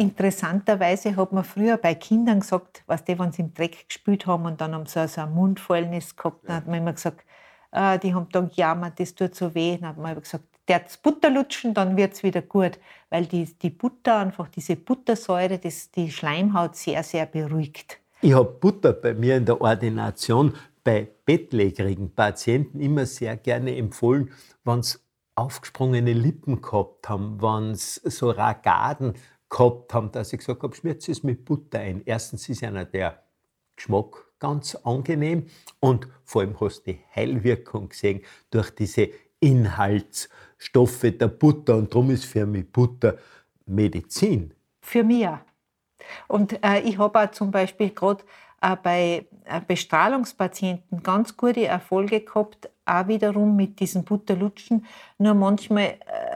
interessanterweise 0.00 1.14
hat 1.14 1.32
man 1.32 1.44
früher 1.44 1.76
bei 1.76 1.94
Kindern 1.94 2.40
gesagt, 2.40 2.82
was 2.86 3.04
die, 3.04 3.18
wenn 3.18 3.32
sie 3.32 3.42
im 3.42 3.52
Dreck 3.52 3.86
gespült 3.86 4.26
haben 4.26 4.46
und 4.46 4.60
dann 4.60 4.74
haben 4.74 4.86
sie 4.86 5.06
so 5.06 5.20
ein 5.20 5.32
Mundfäulnis 5.32 6.16
gehabt, 6.16 6.48
dann 6.48 6.56
hat 6.56 6.66
man 6.66 6.78
immer 6.78 6.94
gesagt, 6.94 7.24
ah, 7.70 7.98
die 7.98 8.14
haben 8.14 8.26
dann 8.32 8.48
gejammert, 8.48 8.98
das 8.98 9.14
tut 9.14 9.34
so 9.34 9.54
weh. 9.54 9.76
Dann 9.76 9.90
hat 9.90 9.98
man 9.98 10.18
gesagt, 10.18 10.44
der 10.66 10.82
Butter 11.02 11.30
lutschen, 11.30 11.74
dann 11.74 11.96
wird 11.96 12.14
es 12.14 12.22
wieder 12.22 12.40
gut, 12.40 12.78
weil 13.10 13.26
die, 13.26 13.44
die 13.44 13.70
Butter 13.70 14.18
einfach, 14.18 14.48
diese 14.48 14.76
Buttersäure, 14.76 15.58
das 15.58 15.90
die 15.90 16.10
Schleimhaut 16.10 16.76
sehr, 16.76 17.02
sehr 17.02 17.26
beruhigt. 17.26 17.98
Ich 18.22 18.32
habe 18.32 18.50
Butter 18.50 18.92
bei 18.92 19.12
mir 19.14 19.36
in 19.36 19.44
der 19.44 19.60
Ordination 19.60 20.54
bei 20.82 21.08
bettlägerigen 21.26 22.14
Patienten 22.14 22.80
immer 22.80 23.04
sehr 23.04 23.36
gerne 23.36 23.76
empfohlen, 23.76 24.30
wenn 24.64 24.82
sie 24.82 24.98
aufgesprungene 25.34 26.12
Lippen 26.12 26.62
gehabt 26.62 27.08
haben, 27.08 27.40
wenn 27.42 27.74
sie 27.74 28.00
so 28.10 28.30
Ragaden 28.30 29.14
gehabt 29.50 29.92
haben, 29.92 30.12
dass 30.12 30.32
ich 30.32 30.38
gesagt 30.38 30.62
habe, 30.62 30.74
schmiert 30.74 31.06
es 31.08 31.22
mit 31.22 31.44
Butter 31.44 31.80
ein. 31.80 32.02
Erstens 32.06 32.48
ist 32.48 32.62
einer 32.62 32.84
der 32.84 33.22
Geschmack 33.76 34.26
ganz 34.38 34.74
angenehm 34.74 35.46
und 35.80 36.08
vor 36.24 36.42
allem 36.42 36.58
hast 36.60 36.86
du 36.86 36.92
die 36.92 37.00
Heilwirkung 37.14 37.90
gesehen 37.90 38.22
durch 38.50 38.70
diese 38.70 39.10
Inhaltsstoffe 39.40 41.02
der 41.02 41.28
Butter 41.28 41.76
und 41.76 41.92
darum 41.92 42.10
ist 42.10 42.24
für 42.24 42.46
mich 42.46 42.70
Butter 42.70 43.18
Medizin. 43.66 44.54
Für 44.80 45.04
mich. 45.04 45.28
Und 46.28 46.62
äh, 46.64 46.80
ich 46.80 46.98
habe 46.98 47.20
auch 47.20 47.30
zum 47.30 47.50
Beispiel 47.50 47.90
gerade 47.90 48.24
äh, 48.60 48.76
bei 48.76 49.26
äh, 49.44 49.60
Bestrahlungspatienten 49.66 51.02
ganz 51.02 51.36
gute 51.36 51.66
Erfolge 51.66 52.20
gehabt, 52.20 52.70
auch 52.84 53.08
wiederum 53.08 53.56
mit 53.56 53.80
diesen 53.80 54.04
Butterlutschen. 54.04 54.86
Nur 55.18 55.34
manchmal 55.34 55.84
äh, 56.06 56.29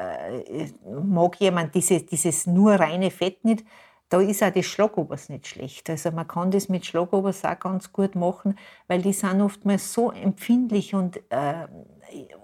mag 1.02 1.40
jemand 1.40 1.74
diese, 1.74 2.00
dieses 2.00 2.46
nur 2.46 2.74
reine 2.74 3.10
Fett 3.10 3.44
nicht. 3.44 3.64
Da 4.08 4.20
ist 4.20 4.42
auch 4.42 4.52
das 4.52 4.66
Schlagobers 4.66 5.28
nicht 5.28 5.46
schlecht. 5.46 5.88
Also 5.90 6.10
man 6.10 6.28
kann 6.28 6.50
das 6.50 6.68
mit 6.68 6.86
Schlagobers 6.86 7.44
auch 7.44 7.58
ganz 7.58 7.92
gut 7.92 8.14
machen, 8.14 8.56
weil 8.86 9.02
die 9.02 9.12
sind 9.12 9.40
oftmals 9.40 9.92
so 9.92 10.10
empfindlich 10.12 10.94
und 10.94 11.16
äh, 11.30 11.66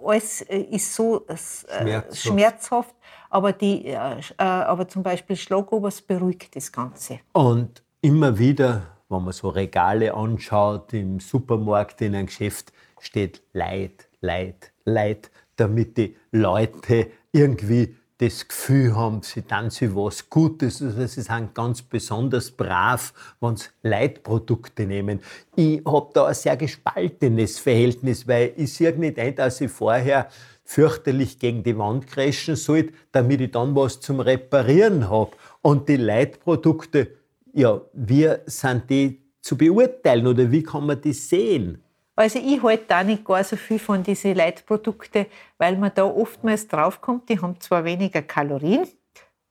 alles 0.04 0.40
ist 0.40 0.94
so 0.94 1.26
äh, 1.26 1.36
schmerzhaft. 1.36 2.16
schmerzhaft 2.16 2.94
aber, 3.30 3.52
die, 3.52 3.86
äh, 3.86 3.94
äh, 3.94 4.42
aber 4.42 4.88
zum 4.88 5.02
Beispiel 5.02 5.36
Schlagobers 5.36 6.02
beruhigt 6.02 6.56
das 6.56 6.70
Ganze. 6.72 7.20
Und 7.32 7.82
immer 8.00 8.36
wieder, 8.38 8.96
wenn 9.08 9.22
man 9.22 9.32
so 9.32 9.48
Regale 9.48 10.12
anschaut 10.12 10.92
im 10.92 11.20
Supermarkt, 11.20 12.00
in 12.02 12.14
einem 12.14 12.26
Geschäft, 12.26 12.72
steht 12.98 13.42
Leid, 13.52 14.08
Leid, 14.20 14.72
Leid, 14.84 15.30
damit 15.56 15.96
die 15.96 16.16
Leute 16.32 17.10
irgendwie 17.32 17.96
das 18.18 18.46
Gefühl 18.46 18.94
haben, 18.94 19.22
sie 19.22 19.40
tun 19.42 19.70
sich 19.70 19.94
was 19.94 20.28
Gutes, 20.28 20.82
also 20.82 21.06
sie 21.06 21.22
sind 21.22 21.54
ganz 21.54 21.80
besonders 21.80 22.50
brav, 22.50 23.14
wenn 23.40 23.56
sie 23.56 23.68
Leitprodukte 23.82 24.84
nehmen. 24.84 25.20
Ich 25.56 25.80
habe 25.86 26.10
da 26.12 26.26
ein 26.26 26.34
sehr 26.34 26.56
gespaltenes 26.58 27.58
Verhältnis, 27.58 28.28
weil 28.28 28.52
ich 28.56 28.74
sehe 28.74 28.92
nicht 28.92 29.18
ein, 29.18 29.34
dass 29.36 29.62
ich 29.62 29.70
vorher 29.70 30.28
fürchterlich 30.64 31.38
gegen 31.38 31.62
die 31.62 31.78
Wand 31.78 32.06
crashen 32.06 32.56
sollte, 32.56 32.92
damit 33.10 33.40
ich 33.40 33.52
dann 33.52 33.74
was 33.74 34.00
zum 34.00 34.20
Reparieren 34.20 35.08
habe. 35.08 35.32
Und 35.62 35.88
die 35.88 35.96
Leitprodukte, 35.96 37.16
ja, 37.54 37.80
wie 37.94 38.28
sind 38.44 38.90
die 38.90 39.22
zu 39.40 39.56
beurteilen 39.56 40.26
oder 40.26 40.50
wie 40.50 40.62
kann 40.62 40.86
man 40.86 41.00
die 41.00 41.14
sehen? 41.14 41.82
Also 42.20 42.38
ich 42.38 42.62
halte 42.62 42.84
da 42.86 43.02
nicht 43.02 43.24
gar 43.24 43.42
so 43.42 43.56
viel 43.56 43.78
von 43.78 44.02
diesen 44.02 44.34
Leitprodukten, 44.34 45.24
weil 45.56 45.78
man 45.78 45.90
da 45.94 46.04
oftmals 46.04 46.68
draufkommt, 46.68 47.30
die 47.30 47.40
haben 47.40 47.58
zwar 47.62 47.82
weniger 47.82 48.20
Kalorien, 48.20 48.86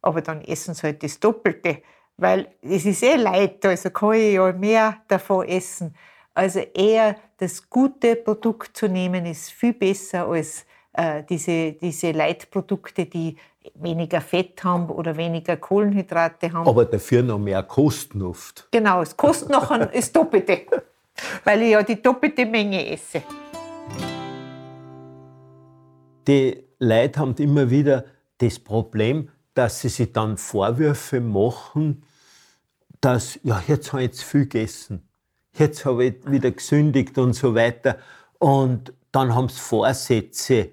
aber 0.04 0.22
dann 0.22 0.42
essen 0.42 0.76
sie 0.76 0.84
halt 0.84 1.02
das 1.02 1.20
Doppelte, 1.20 1.82
weil 2.18 2.48
es 2.62 2.86
ist 2.86 3.02
eh 3.02 3.16
Leid, 3.16 3.66
also 3.66 3.90
kann 3.90 4.14
ich 4.14 4.34
ja 4.34 4.54
mehr 4.54 4.98
davon 5.08 5.48
essen. 5.48 5.96
Also 6.36 6.60
eher 6.60 7.16
das 7.38 7.68
gute 7.72 8.16
Produkt 8.16 8.78
zu 8.78 8.88
nehmen, 8.88 9.26
ist 9.26 9.50
viel 9.50 9.74
besser 9.74 10.28
als 10.28 10.64
äh, 10.94 11.24
diese, 11.28 11.72
diese 11.72 12.12
Leitprodukte, 12.12 13.08
die 13.08 13.36
weniger 13.74 14.22
Fett 14.22 14.64
haben 14.64 14.92
oder 14.92 15.18
weniger 15.18 15.58
Kohlenhydrate 15.58 16.54
haben. 16.54 16.68
Aber 16.68 16.86
dafür 16.86 17.24
noch 17.24 17.40
mehr 17.40 17.64
kosten 17.64 18.22
oft. 18.22 18.68
Genau, 18.72 19.02
es 19.02 19.18
kostet 19.18 19.50
noch 19.50 19.72
ein, 19.72 19.90
das 19.92 20.12
Doppelte, 20.12 20.68
weil 21.44 21.62
ich 21.64 21.72
ja 21.72 21.84
die 21.84 22.02
doppelte 22.02 22.46
Menge 22.46 22.92
esse. 22.92 23.24
Die 26.28 26.64
Leute 26.80 27.20
haben 27.20 27.36
immer 27.36 27.70
wieder 27.70 28.06
das 28.38 28.60
Problem, 28.60 29.30
dass 29.54 29.82
sie 29.82 29.90
sich 29.90 30.14
dann 30.14 30.38
Vorwürfe 30.38 31.20
machen, 31.20 32.04
dass, 33.02 33.40
ja, 33.44 33.64
jetzt 33.68 33.92
habe 33.94 34.04
ich 34.04 34.10
jetzt 34.10 34.24
viel 34.24 34.44
gegessen, 34.44 35.08
jetzt 35.54 35.86
habe 35.86 36.06
ich 36.06 36.16
wieder 36.30 36.52
gesündigt 36.52 37.18
und 37.18 37.34
so 37.34 37.56
weiter. 37.56 37.98
Und 38.38 38.94
dann 39.12 39.34
haben 39.34 39.50
sie 39.50 39.60
Vorsätze, 39.60 40.70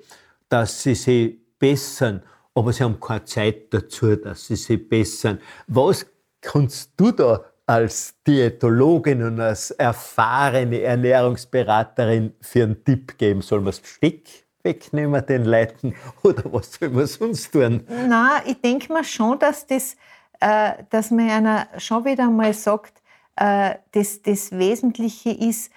dass 0.48 0.82
sie 0.82 0.94
sich 0.94 1.36
bessern, 1.58 2.22
aber 2.54 2.72
sie 2.72 2.84
haben 2.84 3.00
keine 3.00 3.24
Zeit 3.24 3.72
dazu, 3.72 4.16
dass 4.16 4.46
sie 4.46 4.56
sich 4.56 4.88
bessern. 4.88 5.40
Was 5.66 6.06
kannst 6.40 6.92
du 6.96 7.10
da 7.10 7.44
als 7.66 8.14
Diätologin 8.26 9.22
und 9.22 9.40
als 9.40 9.72
erfahrene 9.72 10.80
Ernährungsberaterin 10.80 12.32
für 12.40 12.62
einen 12.62 12.84
Tipp 12.84 13.18
geben? 13.18 13.42
Soll 13.42 13.58
man 13.58 13.66
das 13.66 13.80
Besteck 13.80 14.46
wegnehmen 14.62 15.24
den 15.26 15.44
Leuten 15.44 15.94
oder 16.22 16.44
was 16.52 16.74
soll 16.74 16.90
man 16.90 17.06
sonst 17.06 17.52
tun? 17.52 17.86
Na, 17.88 18.42
ich 18.46 18.60
denke 18.60 18.92
mir 18.92 19.04
schon, 19.04 19.38
dass 19.38 19.66
das, 19.66 19.96
äh, 20.40 20.84
dass 20.90 21.10
man 21.10 21.28
einer 21.30 21.68
schon 21.78 22.04
wieder 22.04 22.30
mal 22.30 22.54
sagt, 22.54 23.02
äh, 23.36 23.74
das, 23.92 24.22
das 24.22 24.52
Wesentliche 24.52 25.30
ist, 25.30 25.70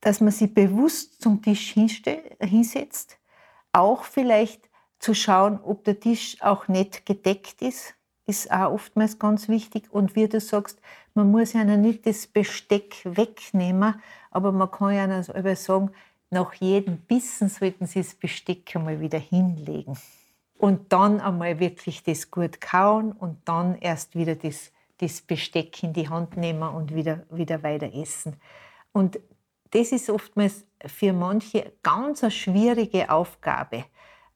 dass 0.00 0.20
man 0.20 0.32
sich 0.32 0.52
bewusst 0.52 1.22
zum 1.22 1.40
Tisch 1.40 1.74
hinsetzt, 2.40 3.18
auch 3.72 4.04
vielleicht 4.04 4.68
zu 4.98 5.14
schauen, 5.14 5.60
ob 5.62 5.84
der 5.84 6.00
Tisch 6.00 6.36
auch 6.40 6.68
nicht 6.68 7.06
gedeckt 7.06 7.62
ist, 7.62 7.94
ist 8.32 8.50
auch 8.50 8.72
oftmals 8.72 9.18
ganz 9.18 9.48
wichtig. 9.48 9.84
Und 9.90 10.16
wie 10.16 10.26
du 10.26 10.40
sagst, 10.40 10.80
man 11.14 11.30
muss 11.30 11.52
ja 11.52 11.64
nicht 11.64 12.06
das 12.06 12.26
Besteck 12.26 12.96
wegnehmen, 13.04 13.94
aber 14.30 14.52
man 14.52 14.70
kann 14.70 14.94
ja 14.94 15.54
sagen, 15.54 15.90
nach 16.30 16.54
jedem 16.54 16.96
Bissen 16.96 17.50
sollten 17.50 17.86
Sie 17.86 18.00
das 18.00 18.14
Besteck 18.14 18.74
einmal 18.74 19.00
wieder 19.00 19.18
hinlegen. 19.18 19.98
Und 20.56 20.92
dann 20.92 21.20
einmal 21.20 21.60
wirklich 21.60 22.02
das 22.02 22.30
gut 22.30 22.60
kauen 22.60 23.12
und 23.12 23.36
dann 23.44 23.76
erst 23.76 24.16
wieder 24.16 24.34
das, 24.34 24.72
das 24.98 25.20
Besteck 25.20 25.82
in 25.82 25.92
die 25.92 26.08
Hand 26.08 26.36
nehmen 26.36 26.62
und 26.62 26.94
wieder, 26.94 27.24
wieder 27.30 27.62
weiter 27.62 27.92
essen. 27.92 28.36
Und 28.92 29.20
das 29.72 29.92
ist 29.92 30.08
oftmals 30.08 30.64
für 30.86 31.12
manche 31.12 31.72
ganz 31.82 32.22
eine 32.22 32.30
schwierige 32.30 33.10
Aufgabe, 33.10 33.84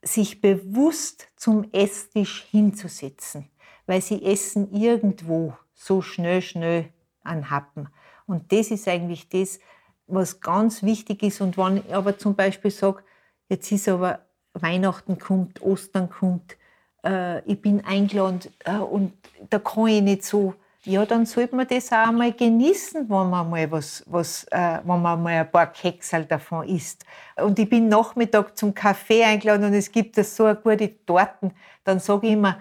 sich 0.03 0.41
bewusst 0.41 1.29
zum 1.37 1.65
Esstisch 1.73 2.47
hinzusetzen, 2.51 3.49
weil 3.87 4.01
sie 4.01 4.25
essen 4.25 4.73
irgendwo 4.73 5.55
so 5.75 6.03
schnell, 6.03 6.43
schnell 6.43 6.89
an 7.23 7.51
Happen. 7.51 7.89
Und 8.27 8.53
das 8.53 8.71
ist 8.71 8.89
eigentlich 8.89 9.29
das, 9.29 9.61
was 10.07 10.41
ganz 10.41 10.83
wichtig 10.83 11.23
ist. 11.23 11.41
Und 11.41 11.57
wenn 11.57 11.79
ich 11.79 11.95
aber 11.95 12.19
zum 12.19 12.35
Beispiel 12.35 12.71
sage, 12.71 13.03
jetzt 13.49 13.71
ist 13.73 13.89
aber 13.89 14.21
Weihnachten 14.55 15.19
kommt, 15.19 15.61
Ostern 15.63 16.09
kommt, 16.09 16.57
äh, 17.05 17.41
ich 17.45 17.61
bin 17.61 17.85
eingeladen 17.85 18.41
äh, 18.65 18.77
und 18.77 19.13
da 19.51 19.59
kann 19.59 19.89
ich 19.89 20.03
nicht 20.03 20.25
so, 20.25 20.55
ja, 20.85 21.05
dann 21.05 21.27
sollte 21.27 21.57
man 21.57 21.67
das 21.67 21.91
auch 21.91 22.09
einmal 22.09 22.33
genießen, 22.33 23.09
wenn 23.09 23.31
man 23.31 23.51
mal 23.51 23.71
was, 23.71 24.05
was 24.07 24.45
äh, 24.53 24.79
wenn 24.85 25.03
man 25.03 25.23
mal 25.23 25.41
ein 25.41 25.51
paar 25.51 25.67
Keksel 25.67 26.25
davon 26.25 26.69
isst. 26.69 27.05
Und 27.37 27.59
ich 27.59 27.69
bin 27.69 27.89
Nachmittag 27.89 28.57
zum 28.57 28.73
Kaffee 28.73 29.25
eingeladen 29.25 29.67
und 29.67 29.75
es 29.75 29.91
gibt 29.91 30.17
da 30.17 30.23
so 30.23 30.45
eine 30.45 30.57
gute 30.57 31.05
Torten, 31.05 31.53
dann 31.83 31.99
sage 31.99 32.29
ich 32.29 32.33
immer, 32.35 32.61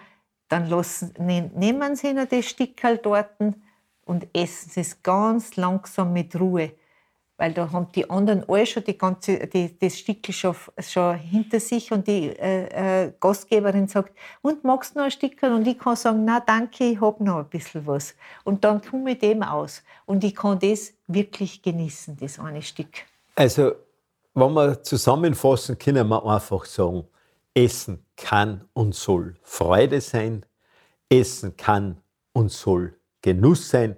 dann 0.56 0.70
lassen, 0.70 1.14
ne, 1.20 1.52
nehmen 1.56 1.96
Sie 1.96 2.14
noch 2.14 2.28
das 2.28 2.46
Stickerl 2.46 2.98
Torten 2.98 3.64
und 4.06 4.28
essen 4.34 4.70
Sie 4.70 4.82
es 4.82 5.02
ganz 5.04 5.56
langsam 5.56 6.14
mit 6.14 6.40
Ruhe 6.40 6.72
weil 7.38 7.54
da 7.54 7.72
haben 7.72 7.88
die 7.94 8.10
anderen 8.10 8.48
alle 8.48 8.66
schon 8.66 8.84
die 8.84 8.98
ganze, 8.98 9.48
die, 9.48 9.78
das 9.78 9.98
Stickel 9.98 10.34
schon, 10.34 10.56
schon 10.80 11.16
hinter 11.18 11.60
sich 11.60 11.92
und 11.92 12.08
die 12.08 12.30
äh, 12.30 13.06
äh, 13.06 13.14
Gastgeberin 13.20 13.88
sagt, 13.88 14.16
und 14.42 14.64
magst 14.64 14.96
du 14.96 15.00
noch 15.00 15.06
ein 15.06 15.12
Stickel? 15.12 15.52
Und 15.54 15.68
ich 15.68 15.78
kann 15.78 15.96
sagen, 15.96 16.24
na 16.24 16.40
danke, 16.40 16.86
ich 16.86 17.02
habe 17.02 17.24
noch 17.24 17.40
ein 17.40 17.50
bisschen 17.50 17.86
was. 17.86 18.16
Und 18.44 18.64
dann 18.64 18.82
komme 18.82 19.12
ich 19.12 19.20
dem 19.20 19.44
aus 19.44 19.84
und 20.06 20.24
ich 20.24 20.36
kann 20.36 20.60
das 20.60 20.94
wirklich 21.08 21.62
genießen, 21.62 22.18
das 22.18 22.40
eine 22.40 22.62
Stück. 22.62 23.04
Also, 23.36 23.74
wenn 24.34 24.54
wir 24.54 24.82
zusammenfassen, 24.82 25.78
können 25.78 26.08
wir 26.08 26.26
einfach 26.26 26.66
sagen, 26.66 27.06
Essen 27.56 28.06
kann 28.18 28.68
und 28.74 28.94
soll 28.94 29.36
Freude 29.42 30.02
sein, 30.02 30.46
Essen 31.10 31.56
kann 31.58 32.02
und 32.34 32.52
soll 32.52 32.96
Genuss 33.22 33.70
sein, 33.70 33.98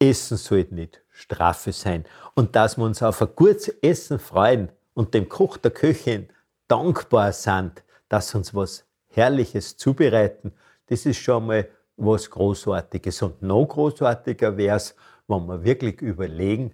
Essen 0.00 0.36
sollte 0.36 0.74
nicht 0.74 1.02
Strafe 1.10 1.72
sein. 1.72 2.04
Und 2.34 2.54
dass 2.56 2.76
wir 2.76 2.84
uns 2.84 3.02
auf 3.02 3.22
ein 3.22 3.28
gutes 3.34 3.68
Essen 3.82 4.18
freuen 4.18 4.70
und 4.94 5.14
dem 5.14 5.28
Koch, 5.28 5.56
der 5.56 5.70
Köchin 5.70 6.28
dankbar 6.66 7.32
sind, 7.32 7.82
dass 8.08 8.34
uns 8.34 8.54
was 8.54 8.84
Herrliches 9.06 9.76
zubereiten, 9.76 10.52
das 10.86 11.06
ist 11.06 11.18
schon 11.18 11.46
mal 11.46 11.68
was 11.96 12.30
Großartiges. 12.30 13.22
Und 13.22 13.42
noch 13.42 13.66
großartiger 13.66 14.56
wäre 14.56 14.76
es, 14.76 14.94
wenn 15.26 15.46
wir 15.46 15.62
wirklich 15.64 16.00
überlegen, 16.00 16.72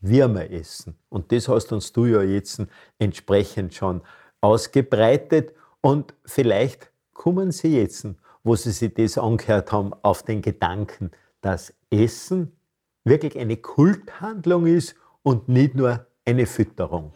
wie 0.00 0.18
wir 0.18 0.50
essen. 0.50 0.98
Und 1.08 1.30
das 1.30 1.48
hast 1.48 1.72
uns 1.72 1.92
du 1.92 2.06
ja 2.06 2.22
jetzt 2.22 2.62
entsprechend 2.98 3.74
schon 3.74 4.02
ausgebreitet. 4.42 5.54
Und 5.80 6.14
vielleicht 6.26 6.90
kommen 7.14 7.50
Sie 7.50 7.78
jetzt, 7.78 8.06
wo 8.44 8.54
Sie 8.56 8.72
sich 8.72 8.92
das 8.92 9.16
angehört 9.16 9.72
haben, 9.72 9.94
auf 10.02 10.22
den 10.22 10.42
Gedanken, 10.42 11.10
dass 11.40 11.72
Essen 11.90 12.52
wirklich 13.04 13.38
eine 13.38 13.56
Kulthandlung 13.56 14.66
ist 14.66 14.94
und 15.22 15.48
nicht 15.48 15.74
nur 15.74 16.06
eine 16.26 16.46
Fütterung. 16.46 17.12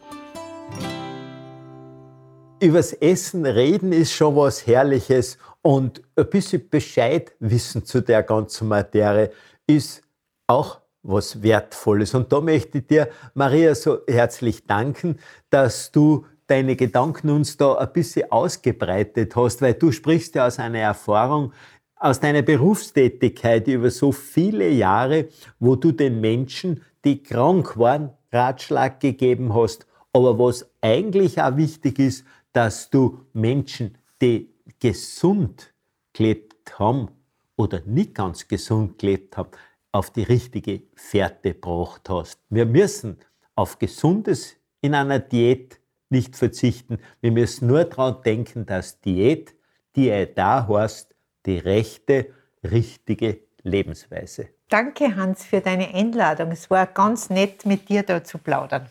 Übers 2.59 2.93
Essen 2.93 3.45
reden 3.45 3.91
ist 3.91 4.13
schon 4.13 4.35
was 4.35 4.65
Herrliches 4.65 5.37
und 5.61 6.01
ein 6.15 6.27
bisschen 6.29 6.67
Bescheid 6.69 7.31
wissen 7.39 7.85
zu 7.85 8.01
der 8.01 8.23
ganzen 8.23 8.67
Materie 8.67 9.31
ist 9.67 10.01
auch 10.47 10.81
was 11.03 11.43
Wertvolles. 11.43 12.15
Und 12.15 12.33
da 12.33 12.41
möchte 12.41 12.79
ich 12.79 12.87
dir, 12.87 13.09
Maria, 13.33 13.75
so 13.75 13.99
herzlich 14.07 14.65
danken, 14.65 15.19
dass 15.49 15.91
du 15.91 16.25
deine 16.47 16.75
Gedanken 16.75 17.29
uns 17.29 17.57
da 17.57 17.75
ein 17.75 17.91
bisschen 17.93 18.31
ausgebreitet 18.31 19.35
hast, 19.35 19.61
weil 19.61 19.73
du 19.73 19.91
sprichst 19.91 20.35
ja 20.35 20.47
aus 20.47 20.59
einer 20.59 20.79
Erfahrung, 20.79 21.53
aus 21.95 22.19
deiner 22.19 22.41
Berufstätigkeit 22.41 23.67
über 23.67 23.89
so 23.89 24.11
viele 24.11 24.69
Jahre, 24.69 25.27
wo 25.59 25.75
du 25.75 25.91
den 25.91 26.21
Menschen, 26.21 26.81
die 27.03 27.21
krank 27.21 27.77
waren, 27.77 28.11
Ratschlag 28.31 28.99
gegeben 28.99 29.53
hast. 29.53 29.87
Aber 30.13 30.37
was 30.39 30.69
eigentlich 30.81 31.41
auch 31.41 31.57
wichtig 31.57 31.99
ist, 31.99 32.25
dass 32.53 32.89
du 32.89 33.19
Menschen, 33.33 33.97
die 34.21 34.49
gesund 34.79 35.73
gelebt 36.13 36.79
haben 36.79 37.09
oder 37.55 37.81
nicht 37.85 38.15
ganz 38.15 38.47
gesund 38.47 38.99
gelebt 38.99 39.37
haben, 39.37 39.49
auf 39.91 40.11
die 40.11 40.23
richtige 40.23 40.83
Fährte 40.95 41.53
gebracht 41.53 42.09
hast. 42.09 42.39
Wir 42.49 42.65
müssen 42.65 43.17
auf 43.55 43.79
Gesundes 43.79 44.55
in 44.81 44.93
einer 44.93 45.19
Diät 45.19 45.79
nicht 46.09 46.35
verzichten. 46.35 46.97
Wir 47.21 47.31
müssen 47.31 47.67
nur 47.67 47.83
daran 47.83 48.21
denken, 48.23 48.65
dass 48.65 48.99
Diät, 49.01 49.55
die 49.95 50.09
er 50.09 50.25
da 50.25 50.67
heißt, 50.67 51.15
die 51.45 51.57
rechte, 51.57 52.27
richtige 52.63 53.39
Lebensweise. 53.63 54.49
Danke, 54.69 55.15
Hans, 55.15 55.45
für 55.45 55.61
deine 55.61 55.93
Einladung. 55.93 56.51
Es 56.51 56.69
war 56.69 56.87
ganz 56.87 57.29
nett, 57.29 57.65
mit 57.65 57.89
dir 57.89 58.03
da 58.03 58.23
zu 58.23 58.37
plaudern. 58.37 58.89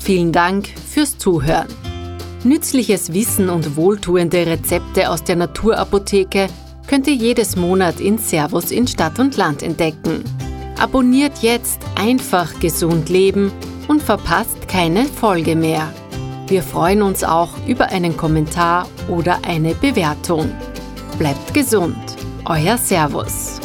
Vielen 0.00 0.32
Dank 0.32 0.68
fürs 0.68 1.18
Zuhören. 1.18 1.68
Nützliches 2.42 3.12
Wissen 3.12 3.48
und 3.48 3.76
wohltuende 3.76 4.46
Rezepte 4.46 5.10
aus 5.10 5.22
der 5.22 5.36
Naturapotheke 5.36 6.48
könnt 6.88 7.06
ihr 7.06 7.14
jedes 7.14 7.54
Monat 7.54 8.00
in 8.00 8.18
Servus 8.18 8.70
in 8.70 8.88
Stadt 8.88 9.18
und 9.18 9.36
Land 9.36 9.62
entdecken. 9.62 10.24
Abonniert 10.80 11.38
jetzt 11.42 11.80
einfach 11.94 12.58
gesund 12.58 13.10
leben 13.10 13.52
und 13.90 14.00
verpasst 14.00 14.68
keine 14.68 15.04
Folge 15.04 15.56
mehr. 15.56 15.92
Wir 16.46 16.62
freuen 16.62 17.02
uns 17.02 17.24
auch 17.24 17.50
über 17.66 17.86
einen 17.86 18.16
Kommentar 18.16 18.86
oder 19.08 19.40
eine 19.44 19.74
Bewertung. 19.74 20.48
Bleibt 21.18 21.52
gesund, 21.52 22.16
euer 22.44 22.78
Servus. 22.78 23.58